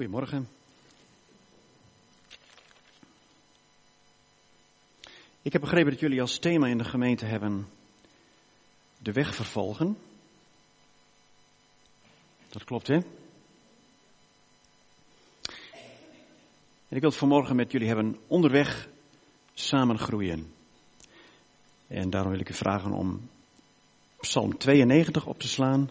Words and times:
Goedemorgen. 0.00 0.48
Ik 5.42 5.52
heb 5.52 5.60
begrepen 5.60 5.90
dat 5.90 6.00
jullie 6.00 6.20
als 6.20 6.38
thema 6.38 6.66
in 6.66 6.78
de 6.78 6.84
gemeente 6.84 7.24
hebben 7.24 7.68
de 8.98 9.12
weg 9.12 9.34
vervolgen. 9.34 9.98
Dat 12.48 12.64
klopt, 12.64 12.86
hè? 12.86 12.94
En 12.94 13.04
ik 16.88 17.00
wil 17.00 17.10
het 17.10 17.18
vanmorgen 17.18 17.56
met 17.56 17.72
jullie 17.72 17.88
hebben 17.88 18.18
onderweg 18.26 18.88
samen 19.54 19.98
groeien. 19.98 20.52
En 21.86 22.10
daarom 22.10 22.30
wil 22.30 22.40
ik 22.40 22.48
u 22.48 22.54
vragen 22.54 22.92
om 22.92 23.28
Psalm 24.20 24.58
92 24.58 25.26
op 25.26 25.38
te 25.38 25.48
slaan. 25.48 25.90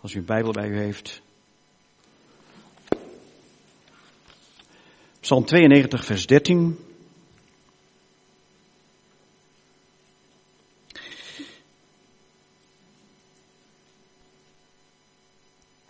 Als 0.00 0.14
u 0.14 0.18
een 0.18 0.24
Bijbel 0.24 0.52
bij 0.52 0.68
u 0.68 0.78
heeft. 0.78 1.22
Psalm 5.32 5.46
92, 5.46 6.04
vers 6.04 6.26
13. 6.26 6.78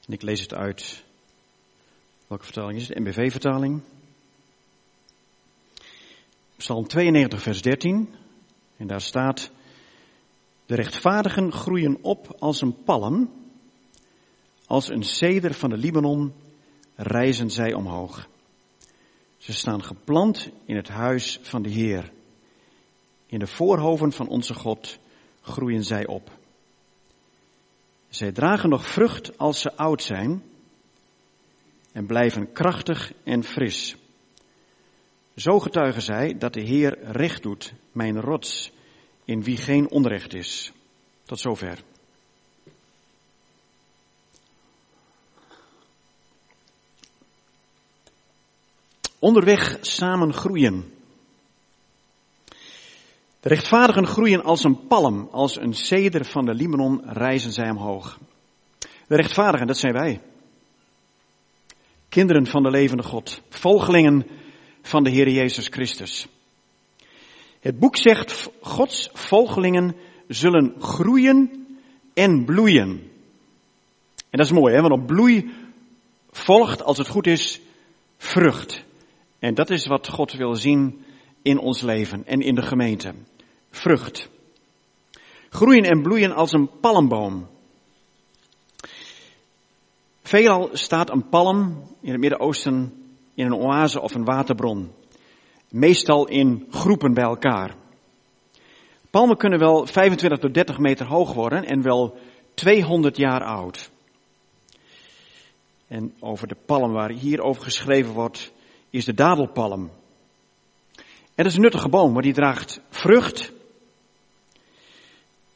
En 0.06 0.12
ik 0.12 0.22
lees 0.22 0.40
het 0.40 0.54
uit. 0.54 1.04
Welke 2.26 2.44
vertaling 2.44 2.78
is 2.78 2.88
het? 2.88 2.98
MBV-vertaling. 2.98 3.82
Psalm 6.56 6.86
92, 6.86 7.42
vers 7.42 7.62
13. 7.62 8.14
En 8.76 8.86
daar 8.86 9.00
staat: 9.00 9.50
De 10.66 10.74
rechtvaardigen 10.74 11.52
groeien 11.52 11.98
op 12.02 12.36
als 12.38 12.60
een 12.60 12.82
palm. 12.82 13.30
Als 14.66 14.88
een 14.88 15.04
ceder 15.04 15.54
van 15.54 15.70
de 15.70 15.76
Libanon 15.76 16.32
rijzen 16.94 17.50
zij 17.50 17.72
omhoog. 17.74 18.30
Ze 19.42 19.52
staan 19.52 19.84
geplant 19.84 20.50
in 20.64 20.76
het 20.76 20.88
huis 20.88 21.38
van 21.42 21.62
de 21.62 21.68
Heer. 21.68 22.12
In 23.26 23.38
de 23.38 23.46
voorhoven 23.46 24.12
van 24.12 24.28
onze 24.28 24.54
God 24.54 24.98
groeien 25.40 25.84
zij 25.84 26.06
op. 26.06 26.30
Zij 28.08 28.32
dragen 28.32 28.68
nog 28.68 28.86
vrucht 28.86 29.38
als 29.38 29.60
ze 29.60 29.76
oud 29.76 30.02
zijn 30.02 30.42
en 31.92 32.06
blijven 32.06 32.52
krachtig 32.52 33.12
en 33.24 33.44
fris. 33.44 33.96
Zo 35.36 35.58
getuigen 35.58 36.02
zij 36.02 36.38
dat 36.38 36.52
de 36.52 36.62
Heer 36.62 36.98
recht 37.04 37.42
doet, 37.42 37.72
mijn 37.92 38.20
rots, 38.20 38.72
in 39.24 39.42
wie 39.42 39.56
geen 39.56 39.90
onrecht 39.90 40.34
is. 40.34 40.72
Tot 41.22 41.40
zover. 41.40 41.82
Onderweg 49.22 49.78
samen 49.80 50.32
groeien. 50.32 50.92
De 53.40 53.48
rechtvaardigen 53.48 54.06
groeien 54.06 54.42
als 54.42 54.64
een 54.64 54.86
palm, 54.86 55.28
als 55.32 55.56
een 55.56 55.74
ceder 55.74 56.24
van 56.24 56.44
de 56.44 56.54
Libanon 56.54 57.02
rijzen 57.04 57.52
zij 57.52 57.70
omhoog. 57.70 58.18
De 58.78 59.16
rechtvaardigen, 59.16 59.66
dat 59.66 59.78
zijn 59.78 59.92
wij. 59.92 60.20
Kinderen 62.08 62.46
van 62.46 62.62
de 62.62 62.70
levende 62.70 63.02
God, 63.02 63.42
volgelingen 63.48 64.26
van 64.82 65.04
de 65.04 65.10
Heer 65.10 65.28
Jezus 65.28 65.66
Christus. 65.66 66.26
Het 67.60 67.78
boek 67.78 67.96
zegt, 67.96 68.50
Gods 68.60 69.10
volgelingen 69.12 69.96
zullen 70.28 70.74
groeien 70.78 71.66
en 72.14 72.44
bloeien. 72.44 72.88
En 74.30 74.38
dat 74.38 74.46
is 74.46 74.52
mooi, 74.52 74.74
hè? 74.74 74.80
want 74.80 74.92
op 74.92 75.06
bloei 75.06 75.50
volgt, 76.30 76.82
als 76.82 76.98
het 76.98 77.08
goed 77.08 77.26
is, 77.26 77.60
vrucht. 78.16 78.90
En 79.42 79.54
dat 79.54 79.70
is 79.70 79.86
wat 79.86 80.08
God 80.08 80.32
wil 80.32 80.54
zien 80.54 81.04
in 81.42 81.58
ons 81.58 81.80
leven 81.80 82.26
en 82.26 82.40
in 82.40 82.54
de 82.54 82.62
gemeente. 82.62 83.14
Vrucht. 83.70 84.28
Groeien 85.48 85.84
en 85.84 86.02
bloeien 86.02 86.32
als 86.32 86.52
een 86.52 86.70
palmboom. 86.80 87.48
Veelal 90.22 90.68
staat 90.72 91.10
een 91.10 91.28
palm 91.28 91.82
in 92.00 92.10
het 92.10 92.20
Midden-Oosten 92.20 92.92
in 93.34 93.46
een 93.46 93.54
oase 93.54 94.00
of 94.00 94.14
een 94.14 94.24
waterbron. 94.24 94.90
Meestal 95.68 96.28
in 96.28 96.66
groepen 96.70 97.14
bij 97.14 97.24
elkaar. 97.24 97.74
Palmen 99.10 99.36
kunnen 99.36 99.58
wel 99.58 99.86
25 99.86 100.38
tot 100.38 100.54
30 100.54 100.78
meter 100.78 101.06
hoog 101.06 101.32
worden 101.32 101.64
en 101.64 101.82
wel 101.82 102.18
200 102.54 103.16
jaar 103.16 103.44
oud. 103.44 103.90
En 105.88 106.14
over 106.20 106.48
de 106.48 106.56
palm 106.66 106.92
waar 106.92 107.10
hier 107.10 107.40
over 107.40 107.62
geschreven 107.62 108.12
wordt, 108.12 108.52
is 108.92 109.04
de 109.04 109.14
dadelpalm. 109.14 109.90
En 111.34 111.44
dat 111.44 111.46
is 111.46 111.54
een 111.54 111.62
nuttige 111.62 111.88
boom, 111.88 112.12
maar 112.12 112.22
die 112.22 112.32
draagt 112.32 112.80
vrucht. 112.90 113.52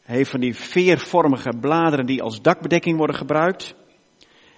Hij 0.02 0.16
heeft 0.16 0.30
van 0.30 0.40
die 0.40 0.54
veervormige 0.54 1.52
bladeren 1.60 2.06
die 2.06 2.22
als 2.22 2.42
dakbedekking 2.42 2.96
worden 2.96 3.16
gebruikt. 3.16 3.74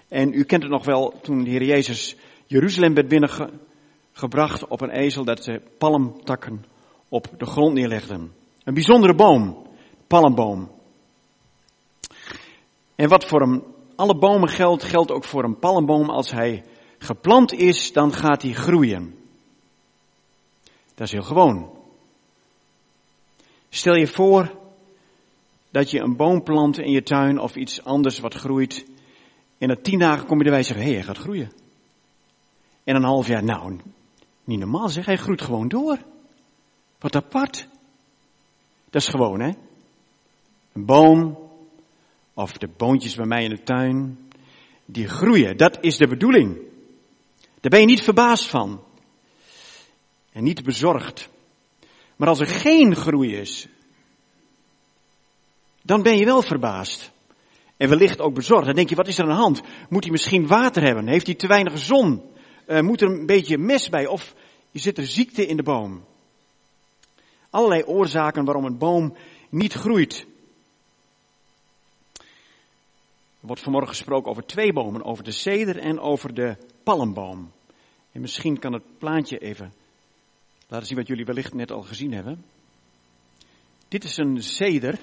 En 0.09 0.33
u 0.33 0.45
kent 0.45 0.63
het 0.63 0.73
nog 0.73 0.85
wel 0.85 1.15
toen 1.23 1.45
de 1.45 1.51
Heer 1.51 1.65
Jezus 1.65 2.17
Jeruzalem 2.47 2.95
werd 2.95 3.09
binnengebracht 3.09 4.67
op 4.69 4.81
een 4.81 4.91
ezel 4.91 5.25
dat 5.25 5.45
ze 5.45 5.61
palmtakken 5.79 6.65
op 7.09 7.27
de 7.39 7.47
grond 7.47 7.75
neerlegden. 7.75 8.33
Een 8.65 8.75
bijzondere 8.75 9.15
boom, 9.15 9.67
palmboom. 10.07 10.71
En 12.95 13.09
wat 13.09 13.25
voor 13.25 13.43
een, 13.43 13.63
alle 13.97 14.19
bomen 14.19 14.49
geldt, 14.49 14.83
geldt 14.83 15.11
ook 15.11 15.25
voor 15.25 15.45
een 15.45 15.59
palmboom. 15.59 16.11
Als 16.11 16.31
hij 16.31 16.65
geplant 16.99 17.53
is, 17.53 17.93
dan 17.93 18.13
gaat 18.13 18.43
hij 18.43 18.53
groeien. 18.53 19.15
Dat 20.95 21.07
is 21.07 21.13
heel 21.13 21.23
gewoon. 21.23 21.71
Stel 23.69 23.95
je 23.95 24.07
voor 24.07 24.59
dat 25.71 25.91
je 25.91 26.01
een 26.01 26.17
boom 26.17 26.43
plant 26.43 26.79
in 26.79 26.91
je 26.91 27.03
tuin 27.03 27.39
of 27.39 27.57
iets 27.57 27.85
anders 27.85 28.19
wat 28.19 28.35
groeit. 28.35 28.87
En 29.59 29.69
na 29.69 29.77
tien 29.83 29.99
dagen 29.99 30.27
kom 30.27 30.39
je 30.39 30.45
erbij 30.45 30.59
en 30.59 30.65
zeggen, 30.65 30.87
hé, 30.87 30.93
hij 30.93 31.03
gaat 31.03 31.19
groeien. 31.19 31.53
En 32.85 32.97
een 32.97 33.05
half 33.05 33.27
jaar, 33.27 33.45
nou, 33.45 33.81
niet 34.45 34.59
normaal 34.59 34.89
zeg, 34.89 35.07
hij 35.07 35.17
groeit 35.17 35.43
gewoon 35.43 35.69
door. 35.69 35.99
Wat 36.99 37.17
apart. 37.17 37.69
Dat 38.91 39.03
is 39.03 39.09
gewoon, 39.09 39.41
hè. 39.41 39.51
Een 40.73 40.85
boom, 40.85 41.39
of 42.35 42.53
de 42.53 42.69
boontjes 42.77 43.15
bij 43.15 43.27
mij 43.27 43.45
in 43.45 43.51
de 43.51 43.63
tuin, 43.63 44.19
die 44.85 45.09
groeien. 45.09 45.57
Dat 45.57 45.79
is 45.81 45.97
de 45.97 46.09
bedoeling. 46.09 46.68
Daar 47.69 47.79
ben 47.79 47.89
je 47.89 47.95
niet 47.95 48.05
verbaasd 48.05 48.47
van. 48.47 48.85
En 50.33 50.45
niet 50.45 50.65
bezorgd. 50.65 51.29
Maar 52.17 52.29
als 52.29 52.41
er 52.41 52.47
geen 52.47 52.97
groei 52.97 53.37
is, 53.37 53.69
dan 55.83 56.03
ben 56.03 56.17
je 56.17 56.25
wel 56.25 56.43
verbaasd. 56.43 57.11
En 57.77 57.89
wellicht 57.89 58.21
ook 58.21 58.35
bezorgd. 58.35 58.67
Dan 58.67 58.75
denk 58.75 58.89
je, 58.89 58.95
wat 58.95 59.09
is 59.09 59.19
er 59.19 59.25
aan 59.25 59.31
de 59.31 59.37
hand? 59.37 59.63
Moet 59.89 60.03
hij 60.03 60.13
misschien 60.13 60.47
water 60.47 60.83
hebben? 60.83 61.09
Heeft 61.09 61.27
hij 61.27 61.35
te 61.35 61.47
weinig 61.47 61.79
zon? 61.79 62.23
Uh, 62.67 62.81
moet 62.81 63.01
er 63.01 63.09
een 63.09 63.27
beetje 63.27 63.59
mes 63.59 63.89
bij? 63.89 64.07
Of 64.07 64.35
zit 64.73 64.99
er 64.99 65.07
ziekte 65.07 65.47
in 65.47 65.57
de 65.57 65.63
boom? 65.63 66.05
Allerlei 67.51 67.83
oorzaken 67.83 68.45
waarom 68.45 68.65
een 68.65 68.79
boom 68.79 69.17
niet 69.49 69.73
groeit. 69.73 70.27
Er 73.41 73.47
wordt 73.47 73.63
vanmorgen 73.63 73.91
gesproken 73.91 74.31
over 74.31 74.47
twee 74.47 74.73
bomen, 74.73 75.05
over 75.05 75.25
de 75.25 75.33
ceder 75.33 75.79
en 75.79 76.01
over 76.01 76.35
de 76.35 76.57
palmboom. 76.83 77.57
En 78.19 78.25
misschien 78.25 78.59
kan 78.59 78.73
het 78.73 78.99
plaatje 78.99 79.39
even 79.39 79.73
laten 80.69 80.87
zien 80.87 80.97
wat 80.97 81.07
jullie 81.07 81.25
wellicht 81.25 81.55
net 81.55 81.71
al 81.71 81.83
gezien 81.83 82.13
hebben. 82.13 82.45
Dit 83.89 84.05
is 84.05 84.17
een 84.17 84.43
ceder. 84.43 84.99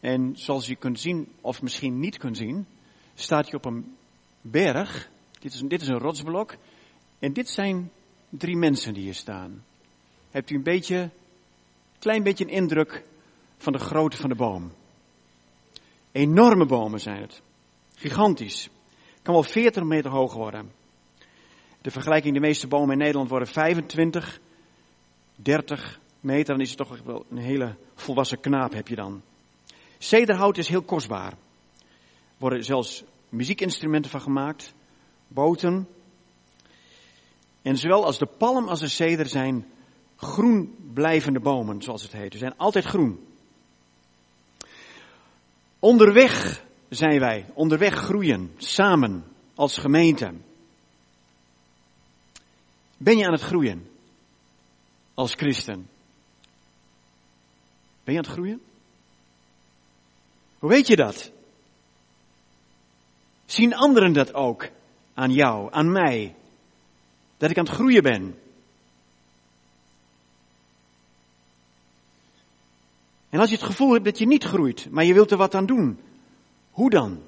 En 0.00 0.32
zoals 0.36 0.66
je 0.66 0.76
kunt 0.76 1.00
zien, 1.00 1.28
of 1.40 1.62
misschien 1.62 1.98
niet 1.98 2.18
kunt 2.18 2.36
zien, 2.36 2.66
staat 3.14 3.44
hij 3.44 3.54
op 3.54 3.64
een 3.64 3.96
berg. 4.40 5.10
Dit 5.40 5.52
is 5.52 5.60
een, 5.60 5.68
dit 5.68 5.80
is 5.80 5.88
een 5.88 5.98
rotsblok. 5.98 6.56
En 7.18 7.32
dit 7.32 7.48
zijn 7.48 7.90
drie 8.28 8.56
mensen 8.56 8.94
die 8.94 9.02
hier 9.02 9.14
staan. 9.14 9.64
Hebt 10.30 10.50
u 10.50 10.54
een 10.54 10.62
beetje, 10.62 11.10
klein 11.98 12.22
beetje 12.22 12.44
een 12.44 12.50
indruk 12.50 13.04
van 13.56 13.72
de 13.72 13.78
grootte 13.78 14.16
van 14.16 14.28
de 14.28 14.36
boom. 14.36 14.72
Enorme 16.12 16.66
bomen 16.66 17.00
zijn 17.00 17.20
het. 17.20 17.42
Gigantisch. 17.94 18.68
Kan 19.22 19.34
wel 19.34 19.42
40 19.42 19.82
meter 19.82 20.10
hoog 20.10 20.34
worden. 20.34 20.78
De 21.82 21.90
vergelijking, 21.90 22.34
de 22.34 22.40
meeste 22.40 22.66
bomen 22.66 22.92
in 22.92 22.98
Nederland 22.98 23.28
worden 23.28 23.48
25, 23.48 24.40
30 25.36 26.00
meter. 26.20 26.54
Dan 26.54 26.62
is 26.62 26.68
het 26.68 26.78
toch 26.78 27.00
wel 27.04 27.24
een 27.30 27.38
hele 27.38 27.76
volwassen 27.94 28.40
knaap 28.40 28.72
heb 28.72 28.88
je 28.88 28.96
dan. 28.96 29.22
Cederhout 29.98 30.58
is 30.58 30.68
heel 30.68 30.82
kostbaar. 30.82 31.30
Er 31.30 31.36
worden 32.38 32.64
zelfs 32.64 33.04
muziekinstrumenten 33.28 34.10
van 34.10 34.20
gemaakt. 34.20 34.74
Boten. 35.28 35.88
En 37.62 37.76
zowel 37.76 38.04
als 38.04 38.18
de 38.18 38.26
palm 38.26 38.68
als 38.68 38.80
de 38.80 38.88
ceder 38.88 39.26
zijn 39.26 39.66
groen 40.16 40.74
blijvende 40.92 41.40
bomen, 41.40 41.82
zoals 41.82 42.02
het 42.02 42.12
heet. 42.12 42.32
Ze 42.32 42.38
zijn 42.38 42.56
altijd 42.56 42.84
groen. 42.84 43.26
Onderweg 45.78 46.64
zijn 46.88 47.18
wij, 47.18 47.46
onderweg 47.54 47.94
groeien, 47.94 48.50
samen, 48.56 49.24
als 49.54 49.78
gemeente? 49.78 50.32
Ben 53.02 53.16
je 53.18 53.26
aan 53.26 53.32
het 53.32 53.42
groeien 53.42 53.88
als 55.14 55.34
christen? 55.34 55.88
Ben 58.04 58.14
je 58.14 58.20
aan 58.20 58.24
het 58.24 58.32
groeien? 58.32 58.62
Hoe 60.58 60.70
weet 60.70 60.86
je 60.86 60.96
dat? 60.96 61.32
Zien 63.44 63.74
anderen 63.74 64.12
dat 64.12 64.34
ook 64.34 64.68
aan 65.14 65.32
jou, 65.32 65.72
aan 65.72 65.92
mij? 65.92 66.34
Dat 67.36 67.50
ik 67.50 67.58
aan 67.58 67.64
het 67.64 67.74
groeien 67.74 68.02
ben? 68.02 68.38
En 73.28 73.40
als 73.40 73.50
je 73.50 73.56
het 73.56 73.64
gevoel 73.64 73.92
hebt 73.92 74.04
dat 74.04 74.18
je 74.18 74.26
niet 74.26 74.44
groeit, 74.44 74.90
maar 74.90 75.04
je 75.04 75.14
wilt 75.14 75.30
er 75.30 75.36
wat 75.36 75.54
aan 75.54 75.66
doen, 75.66 76.00
hoe 76.70 76.90
dan? 76.90 77.22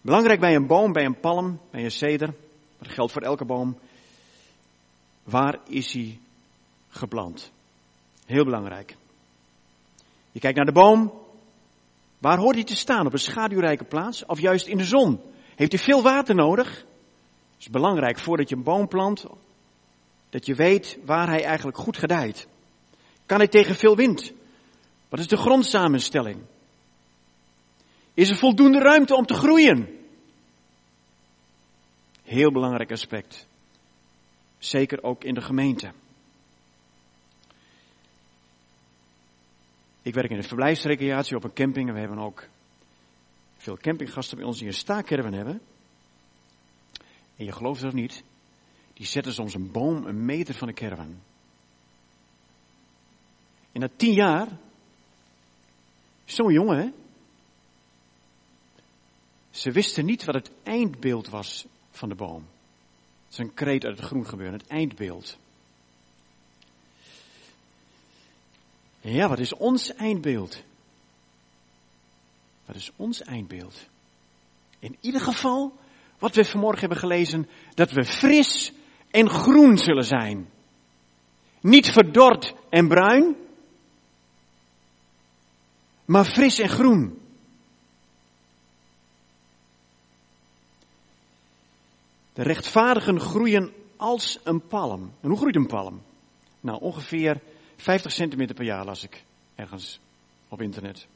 Belangrijk 0.00 0.40
bij 0.40 0.54
een 0.54 0.66
boom, 0.66 0.92
bij 0.92 1.04
een 1.04 1.20
palm, 1.20 1.60
bij 1.70 1.84
een 1.84 1.90
ceder, 1.90 2.34
dat 2.78 2.92
geldt 2.92 3.12
voor 3.12 3.22
elke 3.22 3.44
boom. 3.44 3.78
Waar 5.22 5.58
is 5.66 5.92
hij 5.92 6.18
geplant? 6.88 7.50
Heel 8.26 8.44
belangrijk. 8.44 8.96
Je 10.32 10.40
kijkt 10.40 10.56
naar 10.56 10.66
de 10.66 10.72
boom. 10.72 11.12
Waar 12.18 12.38
hoort 12.38 12.54
hij 12.54 12.64
te 12.64 12.76
staan? 12.76 13.06
Op 13.06 13.12
een 13.12 13.18
schaduwrijke 13.18 13.84
plaats 13.84 14.26
of 14.26 14.40
juist 14.40 14.66
in 14.66 14.76
de 14.76 14.84
zon? 14.84 15.20
Heeft 15.54 15.72
hij 15.72 15.80
veel 15.80 16.02
water 16.02 16.34
nodig? 16.34 16.68
Het 16.68 17.66
is 17.66 17.68
belangrijk 17.68 18.18
voordat 18.18 18.48
je 18.48 18.56
een 18.56 18.62
boom 18.62 18.88
plant, 18.88 19.26
dat 20.30 20.46
je 20.46 20.54
weet 20.54 20.98
waar 21.04 21.28
hij 21.28 21.44
eigenlijk 21.44 21.78
goed 21.78 21.96
gedijt. 21.96 22.46
Kan 23.26 23.38
hij 23.38 23.48
tegen 23.48 23.74
veel 23.74 23.96
wind? 23.96 24.32
Wat 25.08 25.20
is 25.20 25.26
de 25.26 25.36
grondsamenstelling? 25.36 26.40
Is 28.14 28.30
er 28.30 28.36
voldoende 28.36 28.78
ruimte 28.78 29.14
om 29.14 29.26
te 29.26 29.34
groeien? 29.34 29.97
Heel 32.28 32.52
belangrijk 32.52 32.90
aspect. 32.90 33.46
Zeker 34.58 35.02
ook 35.02 35.24
in 35.24 35.34
de 35.34 35.40
gemeente. 35.40 35.92
Ik 40.02 40.14
werk 40.14 40.30
in 40.30 40.36
de 40.36 40.48
verblijfsrecreatie 40.48 41.36
op 41.36 41.44
een 41.44 41.52
camping 41.52 41.88
en 41.88 41.94
we 41.94 42.00
hebben 42.00 42.18
ook 42.18 42.48
veel 43.56 43.76
campinggasten 43.76 44.36
bij 44.36 44.46
ons 44.46 44.58
die 44.58 44.66
een 44.66 44.74
staakerven 44.74 45.32
hebben. 45.32 45.60
En 47.36 47.44
je 47.44 47.52
gelooft 47.52 47.80
het 47.80 47.92
of 47.92 47.98
niet, 47.98 48.22
die 48.92 49.06
zetten 49.06 49.32
soms 49.32 49.54
een 49.54 49.72
boom 49.72 50.06
een 50.06 50.24
meter 50.24 50.54
van 50.54 50.68
de 50.68 50.74
caravan. 50.74 51.20
En 53.72 53.80
na 53.80 53.88
tien 53.96 54.14
jaar, 54.14 54.48
zo'n 56.24 56.52
jongen 56.52 56.94
ze 59.50 59.70
wisten 59.70 60.04
niet 60.04 60.24
wat 60.24 60.34
het 60.34 60.50
eindbeeld 60.62 61.28
was 61.28 61.66
van 61.98 62.08
de 62.08 62.14
boom. 62.14 62.46
Het 63.24 63.32
is 63.32 63.38
een 63.38 63.54
kreet 63.54 63.84
uit 63.84 63.96
het 63.96 64.06
groen 64.06 64.26
gebeuren, 64.26 64.58
het 64.58 64.68
eindbeeld. 64.68 65.38
Ja, 69.00 69.28
wat 69.28 69.38
is 69.38 69.54
ons 69.54 69.94
eindbeeld? 69.94 70.62
Wat 72.64 72.76
is 72.76 72.90
ons 72.96 73.22
eindbeeld? 73.22 73.88
In 74.78 74.96
ieder 75.00 75.20
geval, 75.20 75.76
wat 76.18 76.34
we 76.34 76.44
vanmorgen 76.44 76.80
hebben 76.80 76.98
gelezen, 76.98 77.48
dat 77.74 77.90
we 77.90 78.04
fris 78.04 78.72
en 79.10 79.30
groen 79.30 79.78
zullen 79.78 80.04
zijn. 80.04 80.50
Niet 81.60 81.88
verdord 81.88 82.54
en 82.68 82.88
bruin, 82.88 83.36
maar 86.04 86.24
fris 86.24 86.58
en 86.58 86.68
groen. 86.68 87.17
De 92.38 92.44
rechtvaardigen 92.44 93.20
groeien 93.20 93.72
als 93.96 94.38
een 94.44 94.66
palm. 94.66 95.12
En 95.20 95.28
hoe 95.28 95.38
groeit 95.38 95.56
een 95.56 95.66
palm? 95.66 96.02
Nou, 96.60 96.80
ongeveer 96.80 97.40
50 97.76 98.12
centimeter 98.12 98.54
per 98.54 98.64
jaar 98.64 98.84
las 98.84 99.04
ik 99.04 99.24
ergens 99.54 100.00
op 100.48 100.62
internet. 100.62 101.06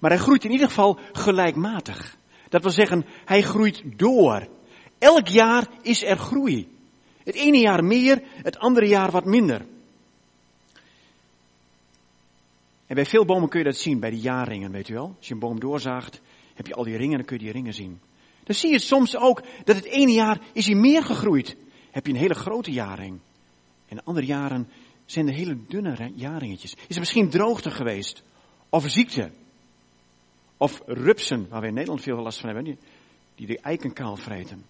Maar 0.00 0.10
hij 0.10 0.20
groeit 0.20 0.44
in 0.44 0.50
ieder 0.50 0.68
geval 0.68 0.98
gelijkmatig. 1.12 2.16
Dat 2.48 2.62
wil 2.62 2.70
zeggen, 2.70 3.04
hij 3.24 3.42
groeit 3.42 3.82
door. 3.96 4.48
Elk 4.98 5.26
jaar 5.26 5.66
is 5.82 6.04
er 6.04 6.16
groei. 6.16 6.76
Het 7.24 7.34
ene 7.34 7.58
jaar 7.58 7.84
meer, 7.84 8.22
het 8.42 8.58
andere 8.58 8.86
jaar 8.86 9.10
wat 9.10 9.24
minder. 9.24 9.66
En 12.86 12.94
bij 12.94 13.06
veel 13.06 13.24
bomen 13.24 13.48
kun 13.48 13.58
je 13.58 13.64
dat 13.64 13.76
zien, 13.76 14.00
bij 14.00 14.10
de 14.10 14.20
jaarringen, 14.20 14.70
weet 14.70 14.88
u 14.88 14.94
wel. 14.94 15.14
Als 15.16 15.28
je 15.28 15.34
een 15.34 15.40
boom 15.40 15.60
doorzaagt, 15.60 16.20
heb 16.54 16.66
je 16.66 16.74
al 16.74 16.84
die 16.84 16.96
ringen 16.96 17.10
en 17.10 17.16
dan 17.16 17.26
kun 17.26 17.36
je 17.36 17.44
die 17.44 17.52
ringen 17.52 17.74
zien. 17.74 18.00
Dan 18.44 18.54
zie 18.54 18.70
je 18.70 18.78
soms 18.78 19.16
ook 19.16 19.42
dat 19.64 19.76
het 19.76 19.84
ene 19.84 20.12
jaar 20.12 20.40
is 20.52 20.66
hij 20.66 20.74
meer 20.74 21.04
gegroeid. 21.04 21.56
Heb 21.90 22.06
je 22.06 22.12
een 22.12 22.18
hele 22.18 22.34
grote 22.34 22.70
jaring. 22.70 23.20
En 23.88 24.04
andere 24.04 24.26
jaren 24.26 24.68
zijn 25.04 25.28
er 25.28 25.34
hele 25.34 25.56
dunne 25.68 26.12
jaringetjes. 26.14 26.74
Is 26.86 26.94
er 26.94 27.00
misschien 27.00 27.30
droogte 27.30 27.70
geweest? 27.70 28.22
Of 28.68 28.90
ziekte? 28.90 29.30
Of 30.56 30.82
rupsen, 30.86 31.48
waar 31.48 31.60
we 31.60 31.66
in 31.66 31.74
Nederland 31.74 32.02
veel 32.02 32.16
last 32.16 32.40
van 32.40 32.48
hebben, 32.54 32.78
die, 33.34 33.46
de 33.46 33.58
eiken 33.58 33.92
kaal 33.92 34.16
vreten. 34.16 34.64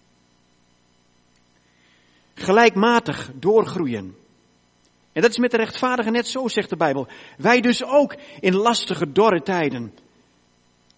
Gelijkmatig 2.33 3.31
doorgroeien. 3.35 4.15
En 5.11 5.21
dat 5.21 5.31
is 5.31 5.37
met 5.37 5.51
de 5.51 5.57
rechtvaardigen 5.57 6.11
net 6.11 6.27
zo, 6.27 6.47
zegt 6.47 6.69
de 6.69 6.77
Bijbel. 6.77 7.07
Wij 7.37 7.61
dus 7.61 7.83
ook 7.83 8.15
in 8.39 8.55
lastige, 8.55 9.11
dorre 9.11 9.41
tijden. 9.41 9.93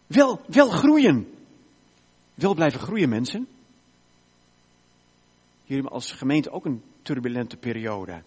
Wel, 0.08 0.42
wel 0.48 0.70
groeien. 0.70 1.35
Wel 2.36 2.54
blijven 2.54 2.80
groeien, 2.80 3.10
mensen. 3.10 3.48
Jullie 5.64 5.88
als 5.88 6.12
gemeente 6.12 6.52
ook 6.52 6.66
een 6.66 6.84
turbulente 7.02 7.58
periode. 7.58 8.24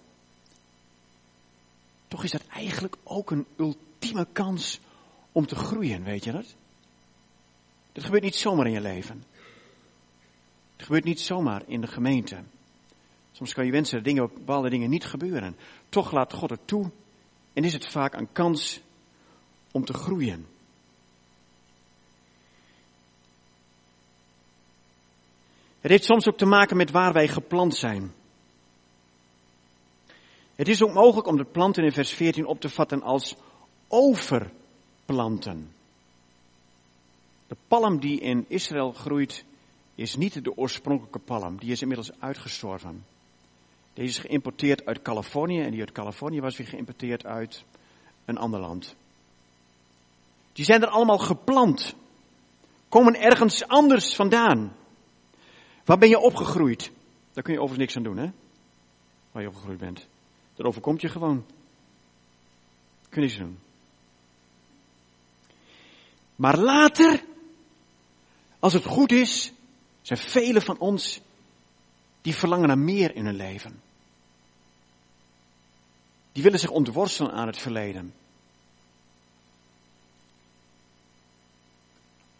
Toch 2.08 2.24
is 2.24 2.30
dat 2.30 2.46
eigenlijk 2.46 2.96
ook 3.04 3.30
een 3.30 3.46
ultieme 3.56 4.26
kans 4.32 4.80
om 5.32 5.46
te 5.46 5.54
groeien, 5.54 6.02
weet 6.04 6.24
je 6.24 6.32
dat? 6.32 6.54
Dat 7.92 8.04
gebeurt 8.04 8.22
niet 8.22 8.36
zomaar 8.36 8.66
in 8.66 8.72
je 8.72 8.80
leven. 8.80 9.24
Het 10.76 10.86
gebeurt 10.86 11.04
niet 11.04 11.20
zomaar 11.20 11.62
in 11.66 11.80
de 11.80 11.86
gemeente. 11.86 12.42
Soms 13.32 13.54
kan 13.54 13.64
je 13.64 13.72
wensen 13.72 13.94
dat 13.94 14.04
dingen, 14.04 14.30
bepaalde 14.34 14.70
dingen 14.70 14.90
niet 14.90 15.04
gebeuren. 15.04 15.56
Toch 15.88 16.12
laat 16.12 16.32
God 16.32 16.50
het 16.50 16.66
toe 16.66 16.90
en 17.52 17.64
is 17.64 17.72
het 17.72 17.86
vaak 17.86 18.14
een 18.14 18.32
kans 18.32 18.80
om 19.72 19.84
te 19.84 19.92
groeien. 19.92 20.46
Het 25.88 25.96
heeft 25.96 26.08
soms 26.08 26.28
ook 26.28 26.36
te 26.36 26.46
maken 26.46 26.76
met 26.76 26.90
waar 26.90 27.12
wij 27.12 27.28
geplant 27.28 27.76
zijn. 27.76 28.12
Het 30.54 30.68
is 30.68 30.82
ook 30.82 30.92
mogelijk 30.92 31.26
om 31.26 31.36
de 31.36 31.44
planten 31.44 31.84
in 31.84 31.92
vers 31.92 32.12
14 32.12 32.46
op 32.46 32.60
te 32.60 32.68
vatten 32.68 33.02
als 33.02 33.36
overplanten. 33.86 35.72
De 37.46 37.56
palm 37.68 38.00
die 38.00 38.20
in 38.20 38.44
Israël 38.48 38.92
groeit 38.92 39.44
is 39.94 40.16
niet 40.16 40.44
de 40.44 40.56
oorspronkelijke 40.56 41.18
palm. 41.18 41.58
Die 41.58 41.70
is 41.70 41.80
inmiddels 41.80 42.10
uitgestorven. 42.18 43.04
Deze 43.94 44.08
is 44.08 44.18
geïmporteerd 44.18 44.86
uit 44.86 45.02
Californië 45.02 45.60
en 45.60 45.70
die 45.70 45.80
uit 45.80 45.92
Californië 45.92 46.40
was 46.40 46.56
weer 46.56 46.66
geïmporteerd 46.66 47.26
uit 47.26 47.64
een 48.24 48.38
ander 48.38 48.60
land. 48.60 48.96
Die 50.52 50.64
zijn 50.64 50.82
er 50.82 50.88
allemaal 50.88 51.18
geplant. 51.18 51.94
Komen 52.88 53.20
ergens 53.20 53.66
anders 53.66 54.14
vandaan. 54.14 54.76
Waar 55.88 55.98
ben 55.98 56.08
je 56.08 56.18
opgegroeid? 56.18 56.90
Daar 57.32 57.42
kun 57.42 57.52
je 57.52 57.60
overigens 57.60 57.78
niks 57.78 57.96
aan 57.96 58.02
doen, 58.14 58.24
hè? 58.24 58.30
Waar 59.32 59.42
je 59.42 59.48
opgegroeid 59.48 59.78
bent. 59.78 60.06
Dat 60.54 60.66
overkomt 60.66 61.00
je 61.00 61.08
gewoon. 61.08 61.46
Kun 63.08 63.22
je 63.22 63.38
doen. 63.38 63.58
Maar 66.36 66.58
later, 66.58 67.24
als 68.58 68.72
het 68.72 68.84
goed 68.84 69.12
is, 69.12 69.52
zijn 70.02 70.18
velen 70.18 70.62
van 70.62 70.78
ons 70.78 71.20
die 72.22 72.34
verlangen 72.34 72.68
naar 72.68 72.78
meer 72.78 73.14
in 73.14 73.24
hun 73.24 73.36
leven. 73.36 73.80
Die 76.32 76.42
willen 76.42 76.58
zich 76.58 76.70
ontworstelen 76.70 77.32
aan 77.32 77.46
het 77.46 77.58
verleden. 77.58 78.14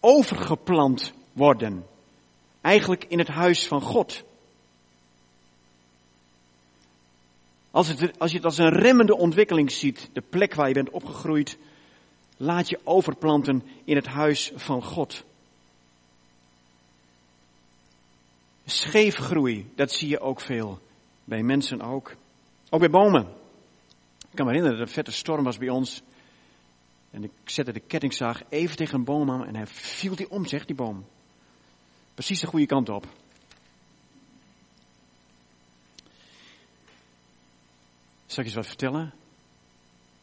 Overgeplant 0.01 1.13
worden. 1.33 1.87
Eigenlijk 2.61 3.05
in 3.05 3.19
het 3.19 3.29
huis 3.29 3.67
van 3.67 3.81
God. 3.81 4.25
Als, 7.71 7.95
als 8.19 8.31
je 8.31 8.37
het 8.37 8.47
als 8.47 8.59
een 8.59 8.73
remmende 8.73 9.17
ontwikkeling 9.17 9.73
ziet, 9.73 10.11
de 10.13 10.21
plek 10.21 10.55
waar 10.55 10.69
je 10.69 10.75
bent 10.75 10.91
opgegroeid, 10.91 11.59
laat 12.37 12.69
je 12.69 12.81
overplanten 12.85 13.63
in 13.85 13.97
het 13.97 14.07
huis 14.07 14.53
van 14.55 14.83
God. 14.83 15.25
Scheefgroei, 18.65 19.71
dat 19.75 19.93
zie 19.93 20.09
je 20.09 20.21
ook 20.21 20.41
veel. 20.41 20.79
Bij 21.25 21.43
mensen 21.43 21.81
ook. 21.81 22.15
Ook 22.71 22.81
bij 22.81 22.91
bomen. 22.91 23.23
Ik 24.19 24.35
kan 24.35 24.47
me 24.47 24.53
herinneren 24.53 24.79
dat 24.79 24.89
een 24.89 24.95
vette 24.95 25.13
storm 25.13 25.45
was 25.45 25.59
bij 25.59 25.69
ons. 25.69 26.03
En 27.11 27.25
ik 27.25 27.31
zette 27.45 27.73
de 27.73 27.81
kettingzaag 27.81 28.43
even 28.49 28.77
tegen 28.77 28.95
een 28.95 29.05
boom 29.05 29.31
aan 29.31 29.47
en 29.47 29.57
hij 29.57 29.67
viel 29.67 30.17
die 30.17 30.31
om, 30.31 30.47
zegt 30.47 30.67
die 30.67 30.77
boom. 30.77 31.05
Precies 32.19 32.41
de 32.41 32.47
goede 32.47 32.67
kant 32.67 32.89
op. 32.89 33.07
Zal 38.27 38.27
ik 38.27 38.37
je 38.37 38.43
eens 38.45 38.55
wat 38.55 38.67
vertellen? 38.67 39.15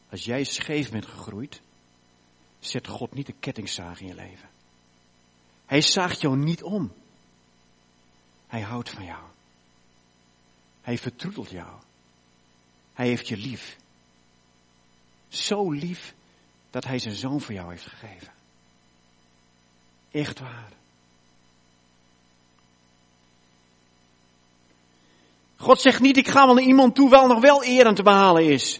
Als 0.09 0.25
jij 0.25 0.43
scheef 0.43 0.91
bent 0.91 1.05
gegroeid, 1.05 1.61
zet 2.59 2.87
God 2.87 3.13
niet 3.13 3.25
de 3.25 3.33
kettingzaag 3.39 3.99
in 3.99 4.07
je 4.07 4.13
leven. 4.13 4.49
Hij 5.65 5.81
zaagt 5.81 6.21
jou 6.21 6.37
niet 6.37 6.63
om. 6.63 6.93
Hij 8.47 8.61
houdt 8.61 8.89
van 8.89 9.05
jou. 9.05 9.23
Hij 10.81 10.97
vertroetelt 10.97 11.49
jou. 11.49 11.81
Hij 12.93 13.07
heeft 13.07 13.27
je 13.27 13.37
lief. 13.37 13.77
Zo 15.27 15.71
lief 15.71 16.13
dat 16.69 16.83
hij 16.83 16.99
zijn 16.99 17.15
zoon 17.15 17.41
voor 17.41 17.53
jou 17.53 17.69
heeft 17.69 17.87
gegeven. 17.87 18.33
Echt 20.11 20.39
waar. 20.39 20.83
God 25.57 25.81
zegt 25.81 26.01
niet, 26.01 26.17
ik 26.17 26.27
ga 26.27 26.45
wel 26.45 26.55
naar 26.55 26.63
iemand 26.63 26.95
toe 26.95 27.09
wel 27.09 27.27
nog 27.27 27.41
wel 27.41 27.65
eer 27.65 27.85
aan 27.85 27.95
te 27.95 28.03
behalen 28.03 28.45
is. 28.45 28.79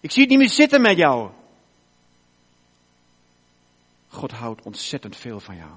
Ik 0.00 0.10
zie 0.10 0.22
het 0.22 0.30
niet 0.30 0.38
meer 0.38 0.48
zitten 0.48 0.80
met 0.80 0.96
jou. 0.96 1.30
God 4.08 4.30
houdt 4.30 4.62
ontzettend 4.62 5.16
veel 5.16 5.40
van 5.40 5.56
jou. 5.56 5.72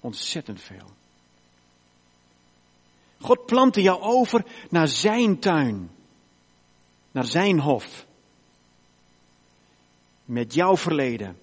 Ontzettend 0.00 0.60
veel. 0.60 0.90
God 3.20 3.46
plantte 3.46 3.82
jou 3.82 4.00
over 4.00 4.44
naar 4.70 4.88
zijn 4.88 5.38
tuin. 5.38 5.90
Naar 7.10 7.24
zijn 7.24 7.60
hof. 7.60 8.06
Met 10.24 10.54
jouw 10.54 10.76
verleden. 10.76 11.38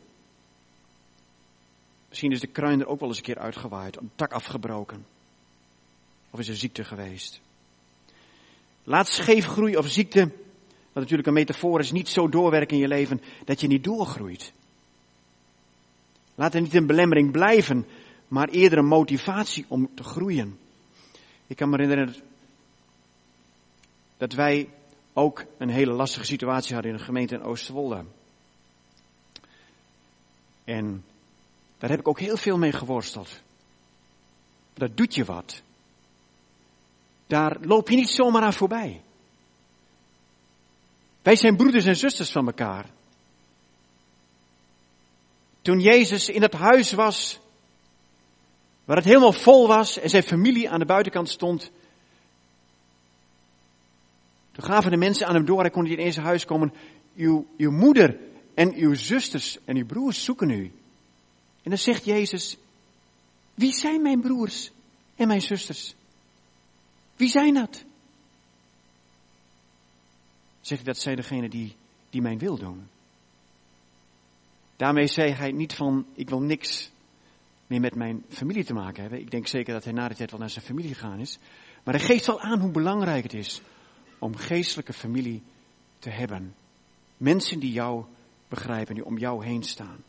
Misschien 2.09 2.31
is 2.31 2.39
de 2.39 2.47
kruin 2.47 2.79
er 2.79 2.87
ook 2.87 2.99
wel 2.99 3.09
eens 3.09 3.17
een 3.17 3.23
keer 3.23 3.39
uitgewaaid, 3.39 3.97
een 3.97 4.11
tak 4.15 4.31
afgebroken. 4.31 5.05
Of 6.35 6.41
is 6.41 6.47
er 6.47 6.55
ziekte 6.55 6.83
geweest? 6.83 7.41
Laat 8.83 9.07
scheefgroei 9.07 9.77
of 9.77 9.87
ziekte, 9.87 10.19
wat 10.93 10.93
natuurlijk 10.93 11.27
een 11.27 11.33
metafoor 11.33 11.79
is, 11.79 11.91
niet 11.91 12.09
zo 12.09 12.29
doorwerken 12.29 12.75
in 12.75 12.81
je 12.81 12.87
leven 12.87 13.21
dat 13.45 13.61
je 13.61 13.67
niet 13.67 13.83
doorgroeit. 13.83 14.53
Laat 16.35 16.53
het 16.53 16.63
niet 16.63 16.73
een 16.73 16.87
belemmering 16.87 17.31
blijven, 17.31 17.85
maar 18.27 18.49
eerder 18.49 18.77
een 18.77 18.85
motivatie 18.85 19.65
om 19.67 19.89
te 19.95 20.03
groeien. 20.03 20.59
Ik 21.47 21.55
kan 21.55 21.69
me 21.69 21.77
herinneren 21.81 22.15
dat 24.17 24.33
wij 24.33 24.69
ook 25.13 25.45
een 25.57 25.69
hele 25.69 25.91
lastige 25.91 26.25
situatie 26.25 26.73
hadden 26.73 26.91
in 26.91 26.97
de 26.97 27.03
gemeente 27.03 27.35
in 27.35 27.43
Oosterwolde. 27.43 28.05
En 30.63 31.03
daar 31.77 31.89
heb 31.89 31.99
ik 31.99 32.07
ook 32.07 32.19
heel 32.19 32.37
veel 32.37 32.57
mee 32.57 32.71
geworsteld. 32.71 33.41
Dat 34.73 34.97
doet 34.97 35.15
je 35.15 35.25
wat. 35.25 35.63
Daar 37.27 37.57
loop 37.61 37.89
je 37.89 37.95
niet 37.95 38.09
zomaar 38.09 38.41
aan 38.41 38.53
voorbij. 38.53 39.01
Wij 41.21 41.35
zijn 41.35 41.55
broeders 41.55 41.85
en 41.85 41.95
zusters 41.95 42.31
van 42.31 42.45
elkaar. 42.45 42.89
Toen 45.61 45.79
Jezus 45.79 46.29
in 46.29 46.41
het 46.41 46.53
huis 46.53 46.91
was, 46.91 47.39
waar 48.85 48.95
het 48.95 49.05
helemaal 49.05 49.33
vol 49.33 49.67
was 49.67 49.99
en 49.99 50.09
zijn 50.09 50.23
familie 50.23 50.69
aan 50.69 50.79
de 50.79 50.85
buitenkant 50.85 51.29
stond, 51.29 51.71
toen 54.51 54.63
gaven 54.63 54.91
de 54.91 54.97
mensen 54.97 55.27
aan 55.27 55.35
hem 55.35 55.45
door, 55.45 55.59
hij 55.59 55.69
kon 55.69 55.83
niet 55.83 55.97
in 55.97 56.13
zijn 56.13 56.25
huis 56.25 56.45
komen, 56.45 56.73
uw, 57.15 57.47
uw 57.57 57.71
moeder 57.71 58.19
en 58.53 58.73
uw 58.75 58.93
zusters 58.93 59.57
en 59.65 59.77
uw 59.77 59.85
broers 59.85 60.23
zoeken 60.23 60.49
u. 60.49 60.63
En 61.63 61.69
dan 61.69 61.77
zegt 61.77 62.05
Jezus, 62.05 62.57
wie 63.53 63.73
zijn 63.73 64.01
mijn 64.01 64.21
broers 64.21 64.71
en 65.15 65.27
mijn 65.27 65.41
zusters? 65.41 65.95
Wie 67.15 67.29
zijn 67.29 67.53
dat? 67.53 67.85
Zegt 70.61 70.83
hij 70.83 70.93
dat 70.93 71.01
zij 71.01 71.15
degene 71.15 71.49
die, 71.49 71.75
die 72.09 72.21
mijn 72.21 72.37
wil 72.37 72.57
doen. 72.57 72.87
Daarmee 74.75 75.07
zei 75.07 75.31
hij 75.31 75.51
niet 75.51 75.73
van, 75.73 76.05
ik 76.13 76.29
wil 76.29 76.41
niks 76.41 76.91
meer 77.67 77.79
met 77.79 77.95
mijn 77.95 78.25
familie 78.29 78.63
te 78.63 78.73
maken 78.73 79.01
hebben. 79.01 79.19
Ik 79.19 79.31
denk 79.31 79.47
zeker 79.47 79.73
dat 79.73 79.83
hij 79.83 79.93
na 79.93 80.07
de 80.07 80.15
tijd 80.15 80.31
wel 80.31 80.39
naar 80.39 80.49
zijn 80.49 80.65
familie 80.65 80.93
gegaan 80.93 81.19
is. 81.19 81.39
Maar 81.83 81.93
hij 81.93 82.03
geeft 82.03 82.25
wel 82.25 82.41
aan 82.41 82.59
hoe 82.59 82.71
belangrijk 82.71 83.23
het 83.23 83.33
is 83.33 83.61
om 84.19 84.35
geestelijke 84.35 84.93
familie 84.93 85.43
te 85.99 86.09
hebben. 86.09 86.55
Mensen 87.17 87.59
die 87.59 87.71
jou 87.71 88.05
begrijpen, 88.47 88.95
die 88.95 89.05
om 89.05 89.17
jou 89.17 89.45
heen 89.45 89.63
staan. 89.63 90.03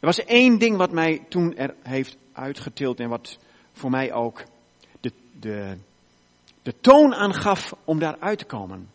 Er 0.00 0.06
was 0.06 0.24
één 0.24 0.58
ding 0.58 0.76
wat 0.76 0.92
mij 0.92 1.26
toen 1.28 1.56
er 1.56 1.74
heeft 1.82 2.16
uitgetild 2.32 3.00
en 3.00 3.08
wat 3.08 3.38
voor 3.80 3.90
mij 3.90 4.12
ook 4.12 4.44
de, 5.00 5.12
de, 5.40 5.76
de 6.62 6.74
toon 6.80 7.14
aangaf 7.14 7.74
om 7.84 7.98
daaruit 7.98 8.38
te 8.38 8.44
komen. 8.44 8.90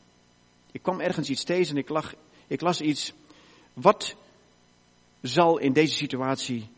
Ik 0.72 0.82
kwam 0.82 1.00
ergens 1.00 1.30
iets 1.30 1.44
tegen 1.44 1.72
en 1.72 1.78
ik, 1.78 1.90
lag, 1.90 2.14
ik 2.48 2.62
las 2.62 2.82
iets. 2.82 3.14
Wat 3.74 4.16
zal 5.22 5.58
in 5.58 5.74
deze 5.74 5.94
situatie 5.94 6.70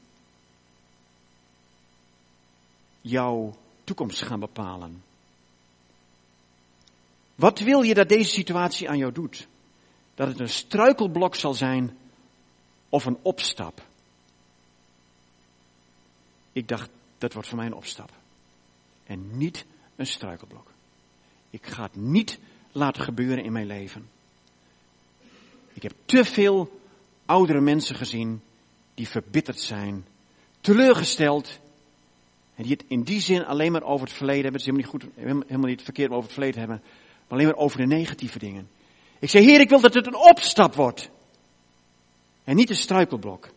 jouw 3.01 3.57
toekomst 3.83 4.21
gaan 4.21 4.39
bepalen? 4.39 5.03
Wat 7.35 7.59
wil 7.59 7.81
je 7.81 7.93
dat 7.93 8.09
deze 8.09 8.31
situatie 8.31 8.89
aan 8.89 8.97
jou 8.97 9.11
doet? 9.11 9.47
Dat 10.15 10.27
het 10.27 10.39
een 10.39 10.49
struikelblok 10.49 11.35
zal 11.35 11.53
zijn 11.53 11.97
of 12.89 13.05
een 13.05 13.17
opstap? 13.21 13.81
Ik 16.51 16.67
dacht, 16.67 16.89
dat 17.17 17.33
wordt 17.33 17.47
voor 17.47 17.57
mij 17.57 17.65
een 17.65 17.73
opstap. 17.73 18.11
En 19.03 19.37
niet 19.37 19.65
een 19.95 20.07
struikelblok. 20.07 20.71
Ik 21.49 21.65
ga 21.65 21.83
het 21.83 21.95
niet 21.95 22.39
laten 22.71 23.03
gebeuren 23.03 23.43
in 23.43 23.51
mijn 23.51 23.67
leven. 23.67 24.09
Ik 25.73 25.83
heb 25.83 25.93
te 26.05 26.25
veel 26.25 26.79
oudere 27.25 27.61
mensen 27.61 27.95
gezien 27.95 28.41
die 28.93 29.07
verbitterd 29.07 29.59
zijn, 29.59 30.05
teleurgesteld. 30.61 31.59
En 32.55 32.63
die 32.63 32.71
het 32.71 32.83
in 32.87 33.03
die 33.03 33.21
zin 33.21 33.45
alleen 33.45 33.71
maar 33.71 33.83
over 33.83 34.07
het 34.07 34.15
verleden 34.15 34.43
hebben. 34.43 34.61
Het 34.61 34.69
is 34.69 34.75
helemaal 34.75 35.01
niet, 35.01 35.13
goed, 35.13 35.45
helemaal 35.47 35.69
niet 35.69 35.81
verkeerd 35.81 36.09
over 36.09 36.23
het 36.23 36.33
verleden 36.33 36.59
hebben. 36.59 36.81
Maar 36.83 37.37
alleen 37.37 37.45
maar 37.45 37.63
over 37.63 37.77
de 37.77 37.85
negatieve 37.85 38.39
dingen. 38.39 38.69
Ik 39.19 39.29
zeg, 39.29 39.43
Heer, 39.43 39.59
ik 39.59 39.69
wil 39.69 39.81
dat 39.81 39.93
het 39.93 40.07
een 40.07 40.15
opstap 40.15 40.75
wordt. 40.75 41.09
En 42.43 42.55
niet 42.55 42.69
een 42.69 42.75
struikelblok. 42.75 43.49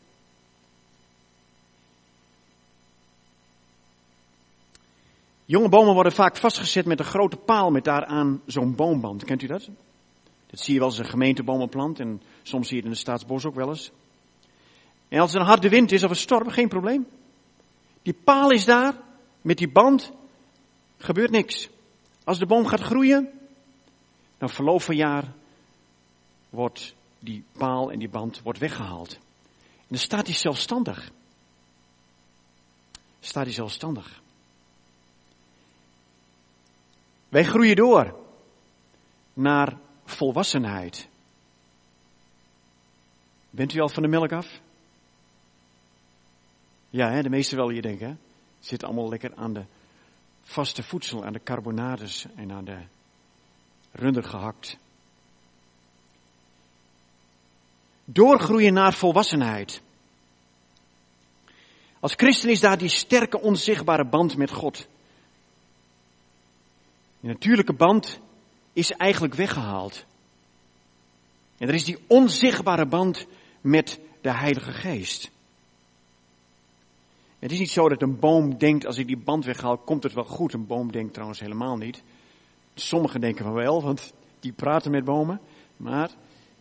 Jonge 5.51 5.69
bomen 5.69 5.95
worden 5.95 6.13
vaak 6.13 6.37
vastgezet 6.37 6.85
met 6.87 6.99
een 6.99 7.05
grote 7.05 7.37
paal 7.37 7.71
met 7.71 7.85
daaraan 7.85 8.43
zo'n 8.47 8.75
boomband. 8.75 9.25
Kent 9.25 9.43
u 9.43 9.47
dat? 9.47 9.69
Dat 10.47 10.61
zie 10.61 10.75
je 10.75 10.81
wel 10.81 10.89
eens 10.89 10.99
een 10.99 11.05
gemeentebomenplant 11.05 12.01
en 12.01 12.23
soms 12.43 12.67
zie 12.67 12.77
je 12.77 12.83
het 12.83 12.91
in 12.91 12.97
de 12.97 13.03
staatsbos 13.03 13.45
ook 13.45 13.55
wel 13.55 13.69
eens. 13.69 13.91
En 15.09 15.21
als 15.21 15.35
er 15.35 15.41
een 15.41 15.47
harde 15.47 15.69
wind 15.69 15.93
is 15.93 16.03
of 16.05 16.11
een 16.11 16.17
storm, 16.17 16.49
geen 16.49 16.69
probleem. 16.69 17.07
Die 18.03 18.15
paal 18.25 18.51
is 18.51 18.65
daar, 18.65 18.95
met 19.41 19.59
die 19.59 19.71
band, 19.71 20.13
gebeurt 20.99 21.31
niks. 21.31 21.69
Als 22.25 22.39
de 22.39 22.47
boom 22.47 22.67
gaat 22.67 22.81
groeien, 22.81 23.31
dan 24.39 24.49
verloop 24.49 24.83
van 24.83 24.97
jaar 24.97 25.33
wordt 26.51 26.95
die 27.19 27.45
paal 27.53 27.91
en 27.91 27.99
die 27.99 28.09
band 28.09 28.43
wordt 28.43 28.59
weggehaald. 28.59 29.13
En 29.63 29.87
dan 29.89 29.99
staat 29.99 30.27
hij 30.27 30.37
zelfstandig. 30.37 31.11
Staat 33.21 33.45
hij 33.45 33.55
zelfstandig. 33.55 34.20
Wij 37.31 37.45
groeien 37.45 37.77
door 37.77 38.19
naar 39.33 39.79
volwassenheid. 40.05 41.09
Bent 43.51 43.75
u 43.75 43.81
al 43.81 43.89
van 43.89 44.03
de 44.03 44.09
melk 44.09 44.33
af? 44.33 44.61
Ja, 46.91 47.11
hè, 47.11 47.23
de 47.23 47.31
meeste 47.31 47.57
wel 47.57 47.71
je 47.71 47.81
denken. 47.81 48.09
Hè? 48.09 48.15
Zit 48.59 48.85
allemaal 48.85 49.09
lekker 49.09 49.35
aan 49.35 49.53
de 49.53 49.65
vaste 50.43 50.83
voedsel, 50.83 51.25
aan 51.25 51.33
de 51.33 51.43
carbonades 51.43 52.27
en 52.37 52.53
aan 52.53 52.65
de 52.65 52.79
runder 53.93 54.25
gehakt. 54.25 54.77
Doorgroeien 58.05 58.73
naar 58.73 58.93
volwassenheid. 58.93 59.83
Als 62.01 62.13
christen 62.17 62.51
is 62.51 62.61
daar 62.61 62.79
die 62.79 62.89
sterke 62.89 63.41
onzichtbare 63.41 64.05
band 64.05 64.37
met 64.37 64.51
God. 64.51 64.89
De 67.21 67.29
natuurlijke 67.29 67.73
band 67.73 68.21
is 68.73 68.91
eigenlijk 68.91 69.35
weggehaald. 69.35 70.05
En 71.59 71.69
er 71.69 71.75
is 71.75 71.85
die 71.85 71.99
onzichtbare 72.07 72.87
band 72.87 73.27
met 73.61 74.01
de 74.21 74.33
Heilige 74.33 74.73
Geest. 74.73 75.31
Het 77.39 77.53
is 77.53 77.59
niet 77.59 77.71
zo 77.71 77.89
dat 77.89 78.03
een 78.03 78.19
boom 78.19 78.59
denkt, 78.59 78.87
als 78.87 78.99
ik 78.99 79.07
die 79.07 79.17
band 79.17 79.45
weghaal, 79.45 79.79
komt 79.79 80.03
het 80.03 80.13
wel 80.13 80.25
goed. 80.25 80.53
Een 80.53 80.67
boom 80.67 80.93
denkt 80.93 81.13
trouwens 81.13 81.41
helemaal 81.41 81.77
niet. 81.77 82.03
Sommigen 82.75 83.21
denken 83.21 83.45
van 83.45 83.55
wel, 83.55 83.83
want 83.83 84.13
die 84.41 84.53
praten 84.53 84.91
met 84.91 85.05
bomen. 85.05 85.41
Maar 85.77 86.11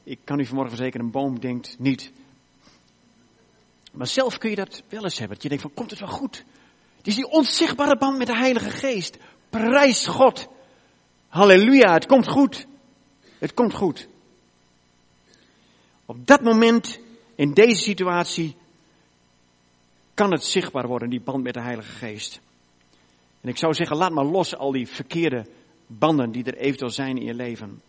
ik 0.03 0.19
kan 0.23 0.39
u 0.39 0.45
vanmorgen 0.45 0.75
verzekeren, 0.75 1.05
een 1.05 1.11
boom 1.11 1.39
denkt 1.39 1.75
niet. 1.79 2.11
Maar 3.91 4.07
zelf 4.07 4.37
kun 4.37 4.49
je 4.49 4.55
dat 4.55 4.83
wel 4.89 5.03
eens 5.03 5.17
hebben. 5.17 5.33
Dat 5.33 5.43
je 5.43 5.49
denkt 5.49 5.63
van, 5.63 5.73
komt 5.73 5.89
het 5.89 5.99
wel 5.99 6.09
goed? 6.09 6.45
Het 6.97 7.07
is 7.07 7.15
die 7.15 7.29
onzichtbare 7.29 7.97
band 7.97 8.17
met 8.17 8.27
de 8.27 8.37
Heilige 8.37 8.69
Geest. 8.69 9.17
Prijs 9.49 10.07
God. 10.07 10.47
Halleluja, 11.27 11.93
het 11.93 12.05
komt 12.05 12.27
goed. 12.27 12.67
Het 13.37 13.53
komt 13.53 13.73
goed. 13.73 14.07
Op 16.05 16.27
dat 16.27 16.41
moment, 16.41 16.99
in 17.35 17.53
deze 17.53 17.81
situatie, 17.81 18.55
kan 20.13 20.31
het 20.31 20.43
zichtbaar 20.43 20.87
worden, 20.87 21.09
die 21.09 21.21
band 21.21 21.43
met 21.43 21.53
de 21.53 21.61
Heilige 21.61 21.91
Geest. 21.91 22.39
En 23.41 23.49
ik 23.49 23.57
zou 23.57 23.73
zeggen, 23.73 23.97
laat 23.97 24.11
maar 24.11 24.25
los 24.25 24.55
al 24.55 24.71
die 24.71 24.87
verkeerde 24.87 25.45
banden 25.87 26.31
die 26.31 26.43
er 26.43 26.57
eventueel 26.57 26.91
zijn 26.91 27.17
in 27.17 27.25
je 27.25 27.33
leven. 27.33 27.81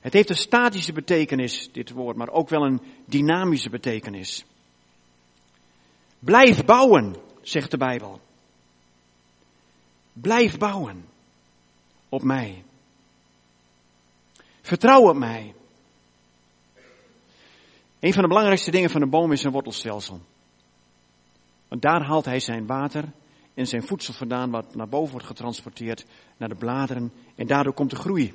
Het 0.00 0.12
heeft 0.12 0.30
een 0.30 0.36
statische 0.36 0.92
betekenis, 0.92 1.68
dit 1.72 1.90
woord, 1.90 2.16
maar 2.16 2.30
ook 2.30 2.48
wel 2.48 2.64
een 2.64 2.80
dynamische 3.04 3.70
betekenis. 3.70 4.44
Blijf 6.18 6.64
bouwen, 6.64 7.16
zegt 7.42 7.70
de 7.70 7.76
Bijbel. 7.76 8.20
Blijf 10.14 10.58
bouwen 10.58 11.04
op 12.08 12.22
mij. 12.22 12.64
Vertrouw 14.60 15.08
op 15.08 15.16
mij. 15.16 15.54
Een 18.00 18.12
van 18.12 18.22
de 18.22 18.28
belangrijkste 18.28 18.70
dingen 18.70 18.90
van 18.90 19.02
een 19.02 19.10
boom 19.10 19.32
is 19.32 19.40
zijn 19.40 19.52
wortelstelsel. 19.52 20.20
Want 21.68 21.82
daar 21.82 22.02
haalt 22.02 22.24
hij 22.24 22.40
zijn 22.40 22.66
water 22.66 23.04
en 23.54 23.66
zijn 23.66 23.82
voedsel 23.82 24.14
vandaan, 24.14 24.50
wat 24.50 24.74
naar 24.74 24.88
boven 24.88 25.10
wordt 25.10 25.26
getransporteerd, 25.26 26.06
naar 26.36 26.48
de 26.48 26.54
bladeren. 26.54 27.12
En 27.34 27.46
daardoor 27.46 27.74
komt 27.74 27.90
de 27.90 27.96
groei. 27.96 28.34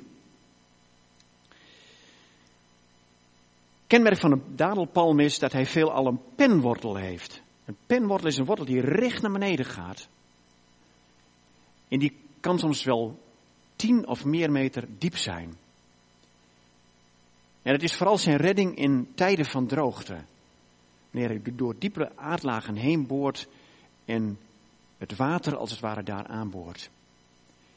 Kenmerk 3.86 4.18
van 4.18 4.32
een 4.32 4.42
dadelpalm 4.56 5.20
is 5.20 5.38
dat 5.38 5.52
hij 5.52 5.66
veelal 5.66 6.06
een 6.06 6.20
penwortel 6.34 6.96
heeft. 6.96 7.42
Een 7.64 7.76
penwortel 7.86 8.28
is 8.28 8.36
een 8.36 8.44
wortel 8.44 8.64
die 8.64 8.80
recht 8.80 9.22
naar 9.22 9.32
beneden 9.32 9.64
gaat. 9.64 10.08
En 11.90 11.98
die 11.98 12.12
kan 12.40 12.58
soms 12.58 12.84
wel 12.84 13.18
tien 13.76 14.06
of 14.06 14.24
meer 14.24 14.50
meter 14.50 14.88
diep 14.98 15.16
zijn. 15.16 15.56
En 17.62 17.72
het 17.72 17.82
is 17.82 17.94
vooral 17.94 18.18
zijn 18.18 18.36
redding 18.36 18.76
in 18.76 19.12
tijden 19.14 19.44
van 19.44 19.66
droogte. 19.66 20.18
Wanneer 21.10 21.30
hij 21.30 21.54
door 21.54 21.78
diepere 21.78 22.16
aardlagen 22.16 22.76
heen 22.76 23.06
boort 23.06 23.48
en 24.04 24.38
het 24.98 25.16
water 25.16 25.56
als 25.56 25.70
het 25.70 25.80
ware 25.80 26.02
daar 26.02 26.26
aanboort. 26.26 26.90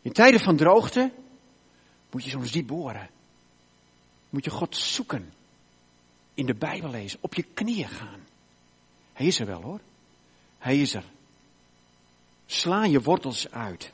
In 0.01 0.11
tijden 0.11 0.39
van 0.39 0.55
droogte 0.55 1.11
moet 2.11 2.23
je 2.23 2.29
soms 2.29 2.51
diep 2.51 2.67
boren. 2.67 3.09
Moet 4.29 4.43
je 4.43 4.51
God 4.51 4.75
zoeken. 4.75 5.33
In 6.33 6.45
de 6.45 6.55
Bijbel 6.55 6.89
lezen. 6.89 7.19
Op 7.21 7.33
je 7.33 7.43
knieën 7.43 7.87
gaan. 7.87 8.19
Hij 9.13 9.25
is 9.25 9.39
er 9.39 9.45
wel 9.45 9.61
hoor. 9.61 9.79
Hij 10.57 10.81
is 10.81 10.93
er. 10.93 11.03
Sla 12.45 12.83
je 12.83 13.01
wortels 13.01 13.51
uit. 13.51 13.91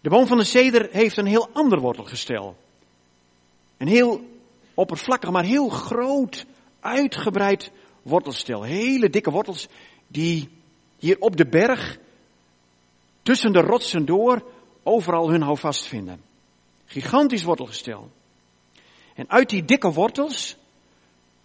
De 0.00 0.08
boom 0.08 0.26
van 0.26 0.38
de 0.38 0.44
ceder 0.44 0.88
heeft 0.90 1.16
een 1.16 1.26
heel 1.26 1.48
ander 1.52 1.80
wortelgestel. 1.80 2.56
Een 3.76 3.88
heel 3.88 4.20
oppervlakkig, 4.74 5.30
maar 5.30 5.44
heel 5.44 5.68
groot, 5.68 6.46
uitgebreid 6.80 7.70
wortelstel. 8.02 8.62
Hele 8.62 9.10
dikke 9.10 9.30
wortels 9.30 9.68
die 10.06 10.48
hier 10.98 11.16
op 11.18 11.36
de 11.36 11.46
berg, 11.46 11.98
tussen 13.22 13.52
de 13.52 13.60
rotsen 13.60 14.06
door, 14.06 14.42
overal 14.82 15.30
hun 15.30 15.42
houvast 15.42 15.86
vinden. 15.86 16.20
Gigantisch 16.86 17.42
wortelgestel. 17.42 18.10
En 19.14 19.30
uit 19.30 19.48
die 19.48 19.64
dikke 19.64 19.92
wortels 19.92 20.56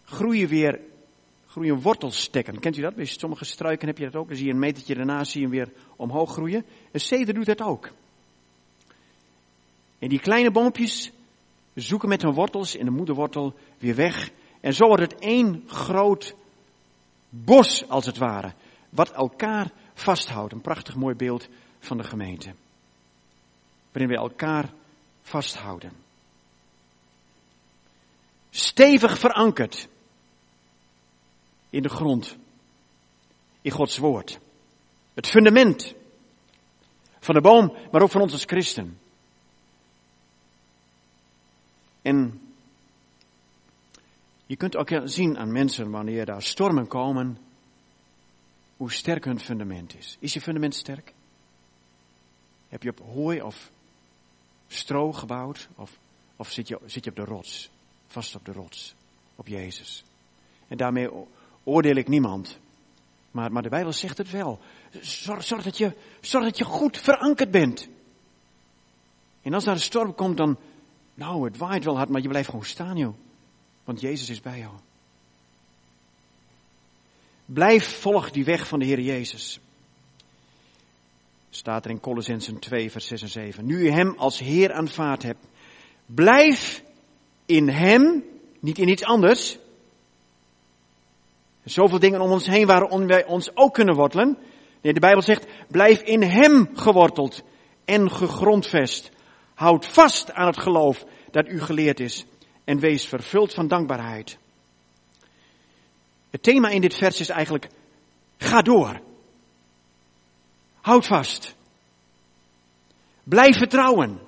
groeien 0.03 0.47
weer 0.47 0.79
groeien 1.47 1.81
wortelstekken. 1.81 2.59
Kent 2.59 2.77
u 2.77 2.81
dat? 2.81 2.95
Bij 2.95 3.05
sommige 3.05 3.45
struiken 3.45 3.87
heb 3.87 3.97
je 3.97 4.03
dat 4.03 4.15
ook. 4.15 4.27
Dan 4.27 4.37
zie 4.37 4.45
je 4.45 4.51
een 4.51 4.59
metertje 4.59 4.95
daarna 4.95 5.23
zie 5.23 5.41
je 5.41 5.47
weer 5.47 5.71
omhoog 5.95 6.31
groeien. 6.31 6.65
Een 6.91 6.99
ceder 6.99 7.33
doet 7.33 7.45
dat 7.45 7.61
ook. 7.61 7.91
En 10.03 10.09
die 10.09 10.19
kleine 10.19 10.51
boompjes 10.51 11.11
zoeken 11.73 12.09
met 12.09 12.21
hun 12.21 12.33
wortels 12.33 12.75
in 12.75 12.85
de 12.85 12.91
moederwortel 12.91 13.53
weer 13.77 13.95
weg. 13.95 14.29
En 14.61 14.73
zo 14.73 14.85
wordt 14.85 15.01
het 15.01 15.15
één 15.19 15.63
groot 15.67 16.35
bos, 17.29 17.89
als 17.89 18.05
het 18.05 18.17
ware, 18.17 18.53
wat 18.89 19.11
elkaar 19.11 19.71
vasthoudt. 19.93 20.53
Een 20.53 20.61
prachtig 20.61 20.95
mooi 20.95 21.15
beeld 21.15 21.47
van 21.79 21.97
de 21.97 22.03
gemeente. 22.03 22.53
Waarin 23.91 24.11
we 24.11 24.17
elkaar 24.17 24.73
vasthouden. 25.21 25.91
Stevig 28.49 29.17
verankerd 29.17 29.87
in 31.69 31.81
de 31.81 31.89
grond, 31.89 32.37
in 33.61 33.71
Gods 33.71 33.97
woord. 33.97 34.39
Het 35.13 35.27
fundament 35.27 35.93
van 37.19 37.35
de 37.35 37.41
boom, 37.41 37.77
maar 37.91 38.01
ook 38.01 38.11
van 38.11 38.21
ons 38.21 38.33
als 38.33 38.45
christen. 38.45 39.01
En 42.03 42.41
je 44.45 44.55
kunt 44.55 44.75
ook 44.75 44.89
zien 45.03 45.37
aan 45.37 45.51
mensen 45.51 45.89
wanneer 45.89 46.25
daar 46.25 46.41
stormen 46.41 46.87
komen, 46.87 47.37
hoe 48.77 48.91
sterk 48.91 49.25
hun 49.25 49.39
fundament 49.39 49.97
is. 49.97 50.17
Is 50.19 50.33
je 50.33 50.41
fundament 50.41 50.75
sterk? 50.75 51.13
Heb 52.67 52.83
je 52.83 52.89
op 52.89 52.99
hooi 52.99 53.41
of 53.41 53.71
stro 54.67 55.11
gebouwd? 55.11 55.69
Of, 55.75 55.99
of 56.35 56.51
zit, 56.51 56.67
je, 56.67 56.79
zit 56.85 57.03
je 57.03 57.09
op 57.09 57.15
de 57.15 57.23
rots? 57.23 57.69
Vast 58.07 58.35
op 58.35 58.45
de 58.45 58.51
rots. 58.51 58.95
Op 59.35 59.47
Jezus. 59.47 60.03
En 60.67 60.77
daarmee 60.77 61.09
oordeel 61.63 61.95
ik 61.95 62.07
niemand. 62.07 62.59
Maar, 63.31 63.51
maar 63.51 63.61
de 63.61 63.69
Bijbel 63.69 63.93
zegt 63.93 64.17
het 64.17 64.31
wel. 64.31 64.59
Zorg, 65.01 65.43
zorg, 65.43 65.63
dat 65.63 65.77
je, 65.77 65.95
zorg 66.21 66.43
dat 66.43 66.57
je 66.57 66.63
goed 66.63 66.97
verankerd 66.97 67.51
bent. 67.51 67.87
En 69.41 69.53
als 69.53 69.63
daar 69.63 69.73
een 69.73 69.79
storm 69.79 70.15
komt, 70.15 70.37
dan, 70.37 70.57
nou, 71.13 71.45
het 71.45 71.57
waait 71.57 71.83
wel 71.83 71.97
hard, 71.97 72.09
maar 72.09 72.21
je 72.21 72.27
blijft 72.27 72.49
gewoon 72.49 72.65
staan, 72.65 72.97
joh. 72.97 73.13
Want 73.83 74.01
Jezus 74.01 74.29
is 74.29 74.41
bij 74.41 74.59
jou. 74.59 74.73
Blijf, 77.45 77.99
volg 77.99 78.31
die 78.31 78.43
weg 78.43 78.67
van 78.67 78.79
de 78.79 78.85
Heer 78.85 78.99
Jezus. 78.99 79.59
Staat 81.49 81.85
er 81.85 81.91
in 81.91 81.99
Colossensen 81.99 82.59
2, 82.59 82.91
vers 82.91 83.07
6 83.07 83.21
en 83.21 83.29
7. 83.29 83.65
Nu 83.65 83.79
u 83.79 83.89
hem 83.89 84.13
als 84.17 84.39
Heer 84.39 84.73
aanvaard 84.73 85.23
hebt, 85.23 85.45
blijf 86.05 86.83
in 87.45 87.69
hem, 87.69 88.23
niet 88.59 88.77
in 88.77 88.89
iets 88.89 89.03
anders. 89.03 89.57
Zoveel 91.63 91.99
dingen 91.99 92.21
om 92.21 92.31
ons 92.31 92.47
heen 92.47 92.65
waarom 92.65 93.07
wij 93.07 93.25
ons 93.25 93.55
ook 93.55 93.73
kunnen 93.73 93.95
wortelen. 93.95 94.37
Nee, 94.81 94.93
de 94.93 94.99
Bijbel 94.99 95.21
zegt, 95.21 95.45
blijf 95.67 96.01
in 96.01 96.21
hem 96.21 96.69
geworteld 96.73 97.43
en 97.85 98.11
gegrondvest. 98.11 99.11
Houd 99.53 99.85
vast 99.85 100.31
aan 100.31 100.47
het 100.47 100.59
geloof 100.59 101.05
dat 101.31 101.47
u 101.47 101.61
geleerd 101.61 101.99
is 101.99 102.25
en 102.63 102.79
wees 102.79 103.05
vervuld 103.05 103.53
van 103.53 103.67
dankbaarheid. 103.67 104.37
Het 106.29 106.43
thema 106.43 106.69
in 106.69 106.81
dit 106.81 106.95
vers 106.95 107.19
is 107.19 107.29
eigenlijk, 107.29 107.67
ga 108.37 108.61
door. 108.61 109.01
Houd 110.81 111.05
vast. 111.05 111.55
Blijf 113.23 113.57
vertrouwen. 113.57 114.19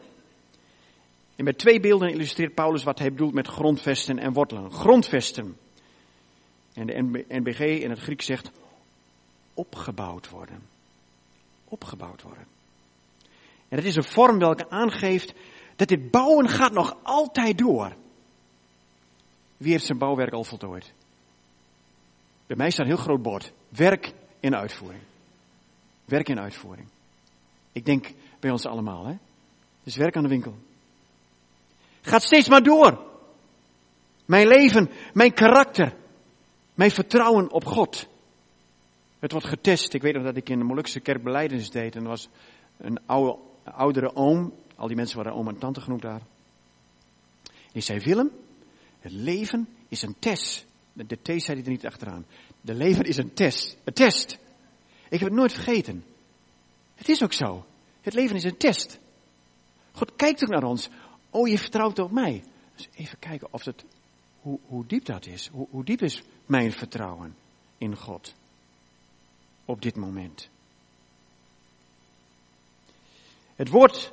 En 1.35 1.43
met 1.43 1.57
twee 1.57 1.79
beelden 1.79 2.09
illustreert 2.09 2.53
Paulus 2.53 2.83
wat 2.83 2.99
hij 2.99 3.11
bedoelt 3.11 3.33
met 3.33 3.47
grondvesten 3.47 4.19
en 4.19 4.33
wortelen. 4.33 4.71
Grondvesten. 4.71 5.57
En 6.73 6.87
de 6.87 7.25
NBG 7.27 7.59
in 7.59 7.89
het 7.89 7.99
Grieks 7.99 8.25
zegt 8.25 8.51
opgebouwd 9.53 10.29
worden. 10.29 10.61
Opgebouwd 11.65 12.21
worden. 12.21 12.54
En 13.75 13.81
het 13.81 13.89
is 13.89 13.95
een 13.95 14.13
vorm 14.13 14.39
welke 14.39 14.69
aangeeft 14.69 15.33
dat 15.75 15.87
dit 15.87 16.11
bouwen 16.11 16.49
gaat 16.49 16.71
nog 16.71 16.97
altijd 17.03 17.57
door. 17.57 17.95
Wie 19.57 19.71
heeft 19.71 19.85
zijn 19.85 19.97
bouwwerk 19.97 20.33
al 20.33 20.43
voltooid? 20.43 20.93
Bij 22.47 22.57
mij 22.57 22.69
staat 22.69 22.85
een 22.85 22.91
heel 22.91 23.03
groot 23.03 23.21
bord. 23.21 23.53
Werk 23.69 24.13
in 24.39 24.55
uitvoering. 24.55 25.01
Werk 26.05 26.29
in 26.29 26.39
uitvoering. 26.39 26.87
Ik 27.71 27.85
denk 27.85 28.11
bij 28.39 28.51
ons 28.51 28.65
allemaal, 28.65 29.05
hè? 29.05 29.17
Dus 29.83 29.95
werk 29.95 30.15
aan 30.15 30.23
de 30.23 30.29
winkel. 30.29 30.55
Gaat 32.01 32.23
steeds 32.23 32.49
maar 32.49 32.63
door. 32.63 33.05
Mijn 34.25 34.47
leven, 34.47 34.89
mijn 35.13 35.33
karakter, 35.33 35.93
mijn 36.73 36.91
vertrouwen 36.91 37.51
op 37.51 37.65
God. 37.65 38.07
Het 39.19 39.31
wordt 39.31 39.47
getest. 39.47 39.93
Ik 39.93 40.01
weet 40.01 40.13
nog 40.13 40.23
dat 40.23 40.37
ik 40.37 40.49
in 40.49 40.59
de 40.59 40.65
Molukse 40.65 40.99
kerk 40.99 41.23
beleidens 41.23 41.69
deed. 41.69 41.95
En 41.95 42.01
er 42.01 42.07
was 42.07 42.29
een 42.77 42.99
oude, 43.05 43.37
oudere 43.71 44.15
oom. 44.15 44.53
Al 44.75 44.87
die 44.87 44.95
mensen 44.95 45.17
waren 45.17 45.33
oom 45.33 45.47
en 45.47 45.57
tante 45.57 45.81
genoemd 45.81 46.01
daar. 46.01 46.21
Die 47.71 47.81
zei, 47.81 47.99
Willem, 47.99 48.31
het 48.99 49.11
leven 49.11 49.67
is 49.87 50.01
een 50.01 50.15
test. 50.19 50.65
De 50.93 51.15
T 51.21 51.25
zei 51.25 51.57
hij 51.57 51.63
er 51.63 51.69
niet 51.69 51.85
achteraan. 51.85 52.25
De 52.61 52.73
leven 52.73 53.03
is 53.03 53.17
een 53.17 53.33
test. 53.33 53.77
Een 53.83 53.93
test. 53.93 54.37
Ik 55.09 55.19
heb 55.19 55.29
het 55.29 55.37
nooit 55.37 55.53
vergeten. 55.53 56.03
Het 56.95 57.09
is 57.09 57.23
ook 57.23 57.33
zo. 57.33 57.65
Het 58.01 58.13
leven 58.13 58.35
is 58.35 58.43
een 58.43 58.57
test. 58.57 58.99
God 59.91 60.15
kijkt 60.15 60.43
ook 60.43 60.49
naar 60.49 60.63
ons. 60.63 60.89
Oh, 61.29 61.47
je 61.47 61.57
vertrouwt 61.57 61.99
op 61.99 62.11
mij. 62.11 62.43
Dus 62.75 62.87
even 62.93 63.19
kijken 63.19 63.53
of 63.53 63.65
het, 63.65 63.85
hoe, 64.41 64.59
hoe 64.65 64.85
diep 64.85 65.05
dat 65.05 65.25
is. 65.25 65.47
Hoe, 65.47 65.67
hoe 65.69 65.83
diep 65.83 66.01
is 66.01 66.23
mijn 66.45 66.71
vertrouwen 66.71 67.35
in 67.77 67.97
God 67.97 68.35
op 69.65 69.81
dit 69.81 69.95
moment? 69.95 70.49
Het 73.55 73.69
woord 73.69 74.11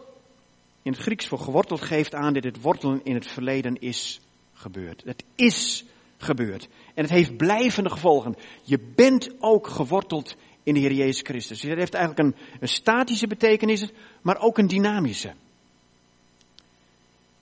in 0.82 0.92
het 0.92 1.00
Grieks 1.00 1.26
voor 1.26 1.38
geworteld 1.38 1.80
geeft 1.80 2.14
aan 2.14 2.32
dat 2.32 2.44
het 2.44 2.60
wortelen 2.60 3.00
in 3.04 3.14
het 3.14 3.26
verleden 3.26 3.80
is 3.80 4.20
gebeurd. 4.52 5.02
Het 5.04 5.24
is 5.34 5.84
gebeurd. 6.16 6.68
En 6.94 7.02
het 7.02 7.10
heeft 7.10 7.36
blijvende 7.36 7.90
gevolgen. 7.90 8.36
Je 8.62 8.78
bent 8.78 9.30
ook 9.38 9.66
geworteld 9.66 10.36
in 10.62 10.74
de 10.74 10.80
Heer 10.80 10.92
Jezus 10.92 11.20
Christus. 11.22 11.60
Dus 11.60 11.68
dat 11.68 11.78
heeft 11.78 11.94
eigenlijk 11.94 12.26
een, 12.26 12.58
een 12.60 12.68
statische 12.68 13.26
betekenis, 13.26 13.90
maar 14.22 14.40
ook 14.40 14.58
een 14.58 14.66
dynamische. 14.66 15.32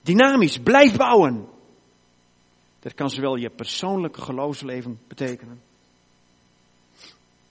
Dynamisch, 0.01 0.57
blijf 0.57 0.97
bouwen. 0.97 1.47
Dat 2.79 2.93
kan 2.93 3.09
zowel 3.09 3.35
je 3.35 3.49
persoonlijke 3.49 4.21
geloofsleven 4.21 4.99
betekenen. 5.07 5.61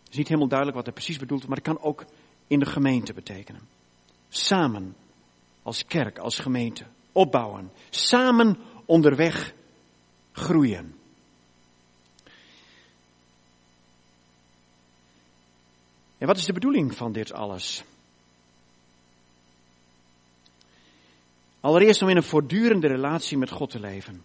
Het 0.02 0.10
is 0.10 0.16
niet 0.16 0.28
helemaal 0.28 0.48
duidelijk 0.48 0.78
wat 0.78 0.86
er 0.86 0.92
precies 0.92 1.18
bedoeld 1.18 1.46
maar 1.46 1.56
het 1.56 1.66
kan 1.66 1.80
ook 1.80 2.04
in 2.46 2.58
de 2.58 2.66
gemeente 2.66 3.12
betekenen. 3.12 3.60
Samen, 4.30 4.96
als 5.62 5.84
kerk, 5.84 6.18
als 6.18 6.38
gemeente, 6.38 6.86
opbouwen. 7.12 7.72
Samen 7.90 8.58
onderweg 8.86 9.52
groeien. 10.32 10.98
En 16.18 16.26
wat 16.26 16.36
is 16.36 16.44
de 16.44 16.52
bedoeling 16.52 16.94
van 16.94 17.12
dit 17.12 17.32
alles? 17.32 17.84
Allereerst 21.60 22.02
om 22.02 22.08
in 22.08 22.16
een 22.16 22.22
voortdurende 22.22 22.86
relatie 22.86 23.38
met 23.38 23.50
God 23.50 23.70
te 23.70 23.80
leven. 23.80 24.24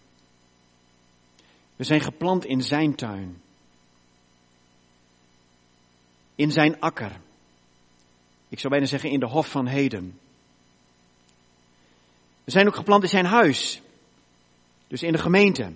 We 1.76 1.84
zijn 1.84 2.00
geplant 2.00 2.44
in 2.44 2.62
zijn 2.62 2.94
tuin. 2.94 3.42
In 6.34 6.50
zijn 6.50 6.80
akker. 6.80 7.20
Ik 8.48 8.58
zou 8.58 8.72
bijna 8.72 8.86
zeggen 8.86 9.10
in 9.10 9.20
de 9.20 9.26
hof 9.26 9.50
van 9.50 9.66
heden. 9.66 10.18
We 12.44 12.50
zijn 12.50 12.66
ook 12.66 12.74
geplant 12.74 13.02
in 13.02 13.08
zijn 13.08 13.24
huis. 13.24 13.80
Dus 14.86 15.02
in 15.02 15.12
de 15.12 15.18
gemeente. 15.18 15.72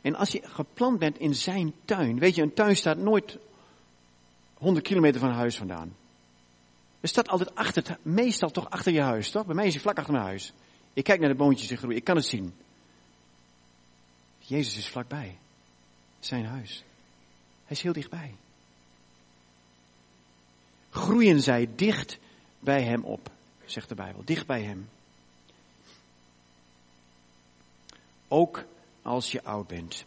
En 0.00 0.14
als 0.14 0.30
je 0.30 0.40
geplant 0.42 0.98
bent 0.98 1.18
in 1.18 1.34
zijn 1.34 1.74
tuin, 1.84 2.18
weet 2.18 2.34
je, 2.34 2.42
een 2.42 2.54
tuin 2.54 2.76
staat 2.76 2.98
nooit 2.98 3.38
100 4.54 4.86
kilometer 4.86 5.20
van 5.20 5.30
huis 5.30 5.56
vandaan. 5.56 5.96
Er 7.00 7.08
staat 7.08 7.28
altijd 7.28 7.54
achter, 7.54 7.98
meestal 8.02 8.50
toch 8.50 8.70
achter 8.70 8.92
je 8.92 9.02
huis, 9.02 9.30
toch? 9.30 9.46
Bij 9.46 9.54
mij 9.54 9.66
is 9.66 9.72
hij 9.72 9.82
vlak 9.82 9.98
achter 9.98 10.12
mijn 10.12 10.24
huis. 10.24 10.52
Ik 10.92 11.04
kijk 11.04 11.20
naar 11.20 11.28
de 11.28 11.34
boontjes 11.34 11.68
die 11.68 11.76
groeien, 11.76 11.96
ik 11.96 12.04
kan 12.04 12.16
het 12.16 12.26
zien. 12.26 12.54
Jezus 14.38 14.76
is 14.76 14.88
vlakbij. 14.88 15.38
Zijn 16.20 16.46
huis. 16.46 16.84
Hij 17.64 17.76
is 17.76 17.82
heel 17.82 17.92
dichtbij. 17.92 18.34
Groeien 20.98 21.40
zij 21.40 21.68
dicht 21.76 22.18
bij 22.60 22.82
hem 22.82 23.04
op, 23.04 23.30
zegt 23.64 23.88
de 23.88 23.94
Bijbel. 23.94 24.22
Dicht 24.24 24.46
bij 24.46 24.62
hem. 24.62 24.88
Ook 28.28 28.64
als 29.02 29.32
je 29.32 29.44
oud 29.44 29.66
bent. 29.66 30.04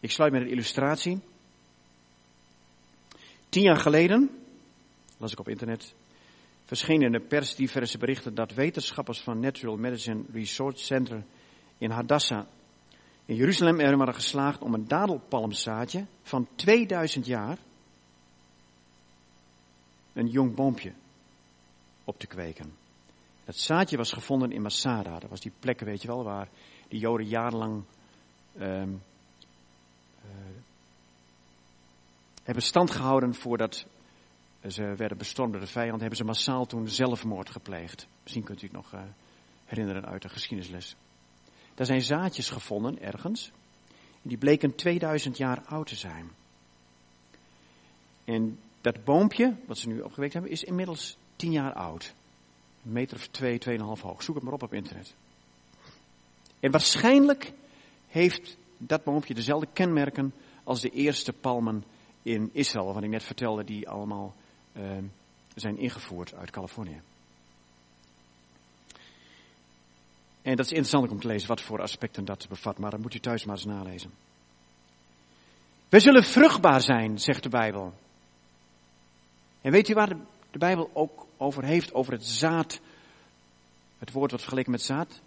Ik 0.00 0.10
sluit 0.10 0.32
met 0.32 0.42
een 0.42 0.50
illustratie. 0.50 1.20
Tien 3.48 3.62
jaar 3.62 3.76
geleden, 3.76 4.30
las 5.16 5.32
ik 5.32 5.38
op 5.38 5.48
internet, 5.48 5.94
verschenen 6.64 7.06
in 7.06 7.12
de 7.12 7.26
pers 7.26 7.54
diverse 7.54 7.98
berichten 7.98 8.34
dat 8.34 8.54
wetenschappers 8.54 9.20
van 9.20 9.40
Natural 9.40 9.76
Medicine 9.76 10.22
Research 10.32 10.78
Center 10.78 11.24
in 11.78 11.90
Hadassah 11.90 12.46
in 13.30 13.36
Jeruzalem 13.36 13.80
er 13.80 13.96
waren 13.96 14.14
geslaagd 14.14 14.62
om 14.62 14.74
een 14.74 14.88
dadelpalmzaadje 14.88 16.04
van 16.22 16.48
2000 16.54 17.26
jaar, 17.26 17.58
een 20.20 20.28
jong 20.28 20.54
boompje, 20.54 20.92
op 22.04 22.18
te 22.18 22.26
kweken. 22.26 22.72
Het 23.44 23.58
zaadje 23.58 23.96
was 23.96 24.12
gevonden 24.12 24.52
in 24.52 24.62
Masada. 24.62 25.18
Dat 25.18 25.30
was 25.30 25.40
die 25.40 25.52
plek, 25.58 25.80
weet 25.80 26.02
je 26.02 26.08
wel, 26.08 26.24
waar 26.24 26.48
de 26.88 26.98
Joden 26.98 27.26
jarenlang 27.26 27.84
uh, 28.56 28.82
hebben 32.42 32.62
stand 32.62 32.90
gehouden 32.90 33.34
voordat 33.34 33.86
ze 34.68 34.94
werden 34.96 35.18
bestormd 35.18 35.52
door 35.52 35.60
de 35.60 35.66
vijand. 35.66 36.00
Hebben 36.00 36.18
ze 36.18 36.24
massaal 36.24 36.66
toen 36.66 36.88
zelfmoord 36.88 37.50
gepleegd. 37.50 38.06
Misschien 38.22 38.44
kunt 38.44 38.62
u 38.62 38.66
het 38.66 38.76
nog 38.76 38.94
uh, 38.94 39.00
herinneren 39.64 40.06
uit 40.06 40.22
de 40.22 40.28
geschiedenisles. 40.28 40.96
Daar 41.74 41.86
zijn 41.86 42.02
zaadjes 42.02 42.50
gevonden 42.50 43.02
ergens. 43.02 43.50
Die 44.22 44.38
bleken 44.38 44.74
2000 44.74 45.36
jaar 45.36 45.64
oud 45.66 45.86
te 45.86 45.96
zijn. 45.96 46.30
En 48.24 48.58
dat 48.80 49.04
boompje, 49.04 49.56
wat 49.66 49.78
ze 49.78 49.88
nu 49.88 50.00
opgewekt 50.00 50.32
hebben, 50.32 50.50
is 50.50 50.64
inmiddels 50.64 51.16
10 51.36 51.52
jaar 51.52 51.72
oud. 51.72 52.14
Een 52.84 52.92
meter 52.92 53.16
of 53.16 53.26
2, 53.26 53.60
2,5 53.68 53.76
hoog. 54.00 54.22
Zoek 54.22 54.34
het 54.34 54.44
maar 54.44 54.52
op 54.52 54.62
op 54.62 54.74
internet. 54.74 55.14
En 56.60 56.70
waarschijnlijk 56.70 57.52
heeft 58.08 58.56
dat 58.78 59.04
boompje 59.04 59.34
dezelfde 59.34 59.68
kenmerken 59.72 60.32
als 60.64 60.80
de 60.80 60.90
eerste 60.90 61.32
palmen 61.32 61.84
in 62.22 62.50
Israël, 62.52 62.84
waarvan 62.84 63.04
ik 63.04 63.10
net 63.10 63.24
vertelde, 63.24 63.64
die 63.64 63.88
allemaal 63.88 64.34
uh, 64.72 64.82
zijn 65.54 65.78
ingevoerd 65.78 66.34
uit 66.34 66.50
Californië. 66.50 67.00
En 70.42 70.56
dat 70.56 70.64
is 70.64 70.72
interessant 70.72 71.10
om 71.10 71.20
te 71.20 71.26
lezen 71.26 71.48
wat 71.48 71.60
voor 71.60 71.80
aspecten 71.82 72.24
dat 72.24 72.46
bevat, 72.48 72.78
maar 72.78 72.90
dan 72.90 73.00
moet 73.00 73.14
u 73.14 73.18
thuis 73.18 73.44
maar 73.44 73.56
eens 73.56 73.64
nalezen. 73.64 74.10
Wij 75.88 76.00
zullen 76.00 76.24
vruchtbaar 76.24 76.80
zijn, 76.80 77.18
zegt 77.18 77.42
de 77.42 77.48
Bijbel. 77.48 77.94
En 79.60 79.72
weet 79.72 79.88
u 79.88 79.94
waar 79.94 80.08
de, 80.50 80.58
Bijbel 80.58 80.90
ook 80.92 81.26
over 81.36 81.64
heeft, 81.64 81.94
over 81.94 82.12
het 82.12 82.26
zaad, 82.26 82.80
het 83.98 84.12
woord 84.12 84.30
wat 84.30 84.40
vergeleken 84.40 84.70
met 84.70 84.82
zaad? 84.82 85.20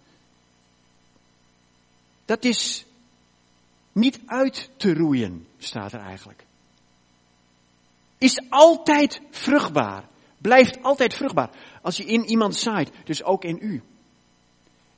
Dat 2.24 2.44
is 2.44 2.86
niet 3.92 4.20
uit 4.26 4.70
te 4.76 4.94
roeien, 4.94 5.46
staat 5.58 5.92
er 5.92 6.00
eigenlijk. 6.00 6.44
Is 8.18 8.40
altijd 8.48 9.20
vruchtbaar. 9.30 10.04
Blijft 10.38 10.82
altijd 10.82 11.14
vruchtbaar. 11.14 11.50
Als 11.82 11.96
je 11.96 12.04
in 12.04 12.24
iemand 12.24 12.56
zaait, 12.56 12.90
dus 13.04 13.22
ook 13.22 13.44
in 13.44 13.58
u. 13.60 13.82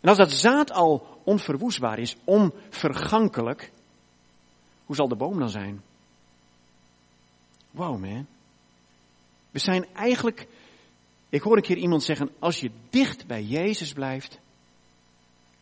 En 0.00 0.08
als 0.08 0.18
dat 0.18 0.32
zaad 0.32 0.72
al 0.72 1.20
onverwoestbaar 1.24 1.98
is, 1.98 2.16
onvergankelijk, 2.24 3.72
hoe 4.86 4.96
zal 4.96 5.08
de 5.08 5.16
boom 5.16 5.38
dan 5.38 5.50
zijn? 5.50 5.82
Wow 7.70 7.98
man. 7.98 8.26
We 9.56 9.62
zijn 9.62 9.86
eigenlijk, 9.94 10.46
ik 11.28 11.42
hoor 11.42 11.56
een 11.56 11.62
keer 11.62 11.76
iemand 11.76 12.02
zeggen, 12.02 12.30
als 12.38 12.60
je 12.60 12.70
dicht 12.90 13.26
bij 13.26 13.42
Jezus 13.42 13.92
blijft, 13.92 14.38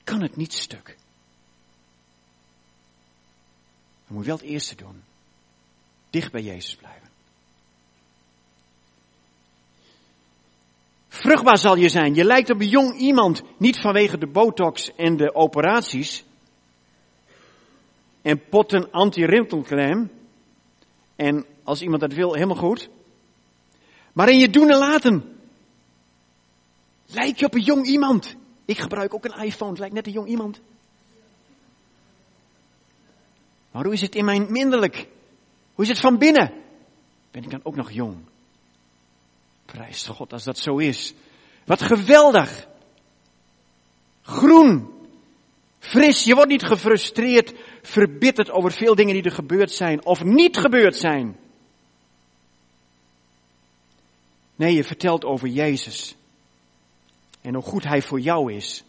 kan 0.05 0.23
het 0.23 0.37
niet 0.37 0.53
stuk. 0.53 0.97
Dan 4.07 4.17
moet 4.17 4.21
je 4.25 4.29
wel 4.29 4.37
het 4.37 4.47
eerste 4.47 4.75
doen. 4.75 5.03
Dicht 6.11 6.33
bij 6.33 6.43
Jezus 6.43 6.75
blijven. 6.77 7.09
Vruchtbaar 11.09 11.59
zal 11.59 11.77
je 11.77 11.89
zijn. 11.89 12.15
Je 12.15 12.25
lijkt 12.25 12.51
op 12.51 12.61
een 12.61 12.69
jong 12.69 12.99
iemand, 12.99 13.43
niet 13.59 13.81
vanwege 13.81 14.19
de 14.19 14.29
botox 14.29 14.95
en 14.95 15.17
de 15.17 15.35
operaties. 15.35 16.25
En 18.23 18.49
potten 18.49 18.91
anti-rimpelcrème. 18.91 20.09
En 21.17 21.47
als 21.63 21.83
iemand 21.83 22.01
dat 22.01 22.13
wil, 22.13 22.35
helemaal 22.35 22.57
goed. 22.57 22.89
Maar 24.15 24.29
in 24.29 24.39
je 24.39 24.51
doen 24.51 24.71
en 24.71 24.79
laten. 24.79 25.39
Lijk 27.07 27.39
je 27.39 27.47
op 27.47 27.55
een 27.55 27.63
jong 27.63 27.87
iemand. 27.87 28.35
Ik 28.65 28.79
gebruik 28.79 29.15
ook 29.15 29.25
een 29.25 29.45
iPhone, 29.45 29.71
het 29.71 29.79
lijkt 29.79 29.95
net 29.95 30.07
een 30.07 30.13
jong 30.13 30.29
iemand. 30.29 30.61
Maar 33.71 33.85
hoe 33.85 33.93
is 33.93 34.01
het 34.01 34.15
in 34.15 34.25
mijn 34.25 34.47
minderlijk? 34.53 35.09
Hoe 35.75 35.85
is 35.85 35.91
het 35.91 36.01
van 36.01 36.19
binnen? 36.19 36.53
Ben 37.31 37.43
ik 37.43 37.51
dan 37.51 37.61
ook 37.63 37.77
nog 37.77 37.91
jong? 37.91 38.17
Prijs 39.65 40.07
God 40.07 40.33
als 40.33 40.45
dat 40.45 40.59
zo 40.59 40.77
is. 40.77 41.15
Wat 41.65 41.83
geweldig. 41.83 42.69
Groen. 44.23 44.89
Fris. 45.79 46.25
Je 46.25 46.35
wordt 46.35 46.51
niet 46.51 46.63
gefrustreerd, 46.63 47.55
verbitterd 47.83 48.51
over 48.51 48.73
veel 48.73 48.95
dingen 48.95 49.15
die 49.15 49.23
er 49.23 49.31
gebeurd 49.31 49.73
zijn 49.73 50.05
of 50.05 50.25
niet 50.25 50.57
gebeurd 50.57 50.97
zijn. 50.97 51.37
Nee, 54.57 54.75
je 54.75 54.85
vertelt 54.85 55.25
over 55.25 55.49
Jezus. 55.49 56.17
En 57.41 57.55
hoe 57.55 57.63
goed 57.63 57.85
Hij 57.85 58.03
voor 58.03 58.21
jou 58.21 58.53
is 58.53 58.85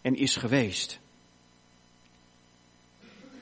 en 0.00 0.14
is 0.14 0.36
geweest. 0.36 0.98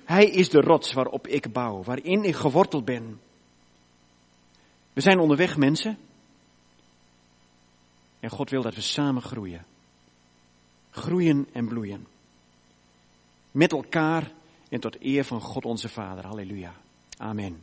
Hij 0.04 0.24
is 0.24 0.48
de 0.48 0.60
rots 0.60 0.92
waarop 0.92 1.26
ik 1.26 1.52
bouw, 1.52 1.82
waarin 1.82 2.24
ik 2.24 2.34
geworteld 2.34 2.84
ben. 2.84 3.20
We 4.92 5.00
zijn 5.00 5.18
onderweg, 5.18 5.56
mensen. 5.56 5.98
En 8.20 8.30
God 8.30 8.50
wil 8.50 8.62
dat 8.62 8.74
we 8.74 8.80
samen 8.80 9.22
groeien. 9.22 9.64
Groeien 10.90 11.48
en 11.52 11.68
bloeien. 11.68 12.06
Met 13.50 13.72
elkaar 13.72 14.30
en 14.68 14.80
tot 14.80 14.96
eer 15.00 15.24
van 15.24 15.40
God 15.40 15.64
onze 15.64 15.88
Vader. 15.88 16.26
Halleluja. 16.26 16.74
Amen. 17.16 17.62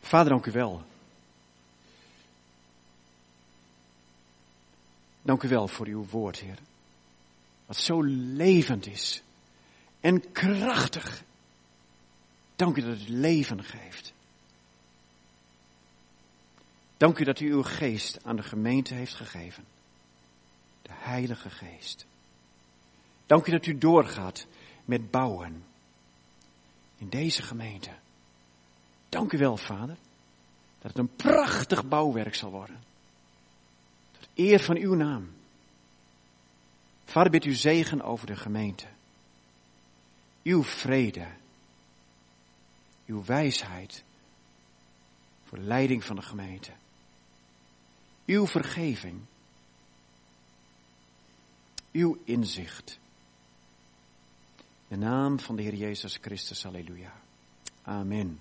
Vader, 0.00 0.32
dank 0.32 0.46
u 0.46 0.52
wel. 0.52 0.82
Dank 5.30 5.42
u 5.42 5.48
wel 5.48 5.68
voor 5.68 5.86
uw 5.86 6.06
woord, 6.06 6.38
Heer. 6.38 6.58
Wat 7.66 7.76
zo 7.76 8.02
levend 8.02 8.86
is 8.86 9.22
en 10.00 10.32
krachtig. 10.32 11.22
Dank 12.56 12.76
u 12.76 12.80
dat 12.80 12.98
het 12.98 13.08
leven 13.08 13.64
geeft. 13.64 14.12
Dank 16.96 17.18
u 17.18 17.24
dat 17.24 17.40
u 17.40 17.52
uw 17.52 17.62
geest 17.62 18.24
aan 18.24 18.36
de 18.36 18.42
gemeente 18.42 18.94
heeft 18.94 19.14
gegeven. 19.14 19.64
De 20.82 20.92
Heilige 20.92 21.50
Geest. 21.50 22.06
Dank 23.26 23.46
u 23.46 23.50
dat 23.50 23.66
u 23.66 23.78
doorgaat 23.78 24.46
met 24.84 25.10
bouwen 25.10 25.64
in 26.96 27.08
deze 27.08 27.42
gemeente. 27.42 27.90
Dank 29.08 29.32
u 29.32 29.38
wel, 29.38 29.56
Vader, 29.56 29.96
dat 30.78 30.90
het 30.90 30.98
een 30.98 31.16
prachtig 31.16 31.88
bouwwerk 31.88 32.34
zal 32.34 32.50
worden. 32.50 32.89
Eer 34.40 34.60
van 34.60 34.76
uw 34.76 34.94
naam. 34.94 35.32
Vader, 37.04 37.30
bid 37.30 37.44
u 37.44 37.52
zegen 37.52 38.02
over 38.02 38.26
de 38.26 38.36
gemeente. 38.36 38.86
Uw 40.42 40.62
vrede, 40.62 41.26
uw 43.06 43.24
wijsheid 43.24 44.04
voor 45.44 45.58
de 45.58 45.64
leiding 45.64 46.04
van 46.04 46.16
de 46.16 46.22
gemeente. 46.22 46.72
Uw 48.26 48.46
vergeving, 48.46 49.20
uw 51.92 52.18
inzicht. 52.24 52.98
In 54.88 54.98
de 55.00 55.06
naam 55.06 55.40
van 55.40 55.56
de 55.56 55.62
Heer 55.62 55.74
Jezus 55.74 56.18
Christus, 56.20 56.62
halleluja. 56.62 57.20
Amen. 57.82 58.40